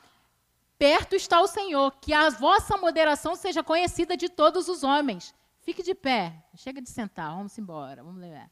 Perto 0.79 1.15
está 1.15 1.41
o 1.41 1.47
Senhor, 1.47 1.93
que 2.01 2.13
a 2.13 2.31
vossa 2.31 2.77
moderação 2.77 3.37
seja 3.37 3.63
conhecida 3.63 4.17
de 4.17 4.29
todos 4.29 4.69
os 4.69 4.83
homens. 4.83 5.35
Fique 5.63 5.83
de 5.83 5.95
pé, 5.95 6.45
chega 6.57 6.83
de 6.83 6.91
sentar, 6.91 7.35
vamos 7.35 7.57
embora, 7.57 8.03
vamos 8.03 8.21
ler. 8.21 8.51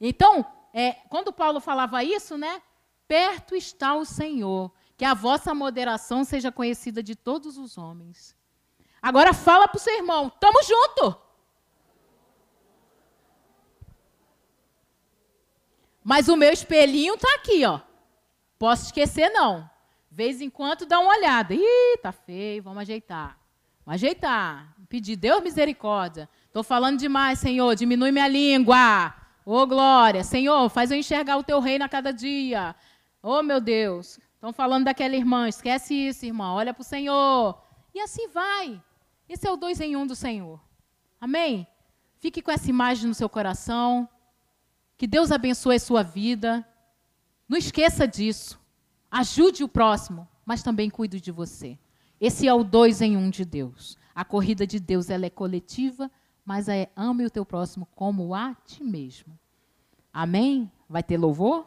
Então, 0.00 0.46
é, 0.72 0.92
quando 1.08 1.32
Paulo 1.32 1.60
falava 1.60 2.02
isso, 2.02 2.38
né? 2.38 2.62
Perto 3.06 3.54
está 3.54 3.94
o 3.94 4.04
Senhor, 4.04 4.72
que 4.96 5.04
a 5.04 5.14
vossa 5.14 5.54
moderação 5.54 6.24
seja 6.24 6.50
conhecida 6.52 7.02
de 7.02 7.14
todos 7.14 7.58
os 7.58 7.76
homens. 7.76 8.36
Agora 9.02 9.34
fala 9.34 9.68
para 9.68 9.76
o 9.76 9.80
seu 9.80 9.94
irmão, 9.94 10.30
tamo 10.30 10.62
junto. 10.62 11.24
Mas 16.02 16.28
o 16.28 16.36
meu 16.36 16.52
espelhinho 16.52 17.14
está 17.14 17.34
aqui, 17.34 17.64
ó. 17.64 17.80
Posso 18.58 18.86
esquecer 18.86 19.30
não. 19.30 19.68
Vez 20.10 20.40
em 20.40 20.50
quando 20.50 20.86
dá 20.86 21.00
uma 21.00 21.10
olhada. 21.10 21.54
Ih, 21.54 21.98
tá 22.02 22.12
feio, 22.12 22.62
vamos 22.62 22.82
ajeitar. 22.82 23.38
Vamos 23.84 24.00
ajeitar. 24.00 24.76
Pedir 24.88 25.16
Deus 25.16 25.42
misericórdia. 25.42 26.28
Estou 26.54 26.62
falando 26.62 27.00
demais, 27.00 27.40
Senhor, 27.40 27.74
diminui 27.74 28.12
minha 28.12 28.28
língua. 28.28 29.12
Ô, 29.44 29.56
oh, 29.56 29.66
glória. 29.66 30.22
Senhor, 30.22 30.68
faz 30.68 30.88
eu 30.88 30.96
enxergar 30.96 31.36
o 31.36 31.42
teu 31.42 31.58
reino 31.58 31.84
a 31.84 31.88
cada 31.88 32.12
dia. 32.12 32.76
Oh, 33.20 33.42
meu 33.42 33.60
Deus. 33.60 34.20
Estão 34.34 34.52
falando 34.52 34.84
daquela 34.84 35.16
irmã. 35.16 35.48
Esquece 35.48 35.92
isso, 35.92 36.24
irmã. 36.24 36.52
Olha 36.52 36.72
para 36.72 36.82
o 36.82 36.84
Senhor. 36.84 37.60
E 37.92 37.98
assim 37.98 38.28
vai. 38.28 38.80
Esse 39.28 39.48
é 39.48 39.50
o 39.50 39.56
dois 39.56 39.80
em 39.80 39.96
um 39.96 40.06
do 40.06 40.14
Senhor. 40.14 40.60
Amém? 41.20 41.66
Fique 42.20 42.40
com 42.40 42.52
essa 42.52 42.70
imagem 42.70 43.08
no 43.08 43.14
seu 43.14 43.28
coração. 43.28 44.08
Que 44.96 45.08
Deus 45.08 45.32
abençoe 45.32 45.74
a 45.74 45.80
sua 45.80 46.04
vida. 46.04 46.64
Não 47.48 47.58
esqueça 47.58 48.06
disso. 48.06 48.60
Ajude 49.10 49.64
o 49.64 49.68
próximo, 49.68 50.28
mas 50.46 50.62
também 50.62 50.88
cuide 50.88 51.20
de 51.20 51.32
você. 51.32 51.76
Esse 52.20 52.46
é 52.46 52.54
o 52.54 52.62
dois 52.62 53.02
em 53.02 53.16
um 53.16 53.28
de 53.28 53.44
Deus. 53.44 53.98
A 54.14 54.24
corrida 54.24 54.64
de 54.64 54.78
Deus 54.78 55.10
ela 55.10 55.26
é 55.26 55.30
coletiva 55.30 56.08
mas 56.44 56.68
é 56.68 56.90
ame 56.94 57.24
o 57.24 57.30
teu 57.30 57.44
próximo 57.44 57.86
como 57.94 58.34
a 58.34 58.54
ti 58.66 58.84
mesmo. 58.84 59.38
Amém? 60.12 60.70
Vai 60.88 61.02
ter 61.02 61.16
louvor? 61.16 61.66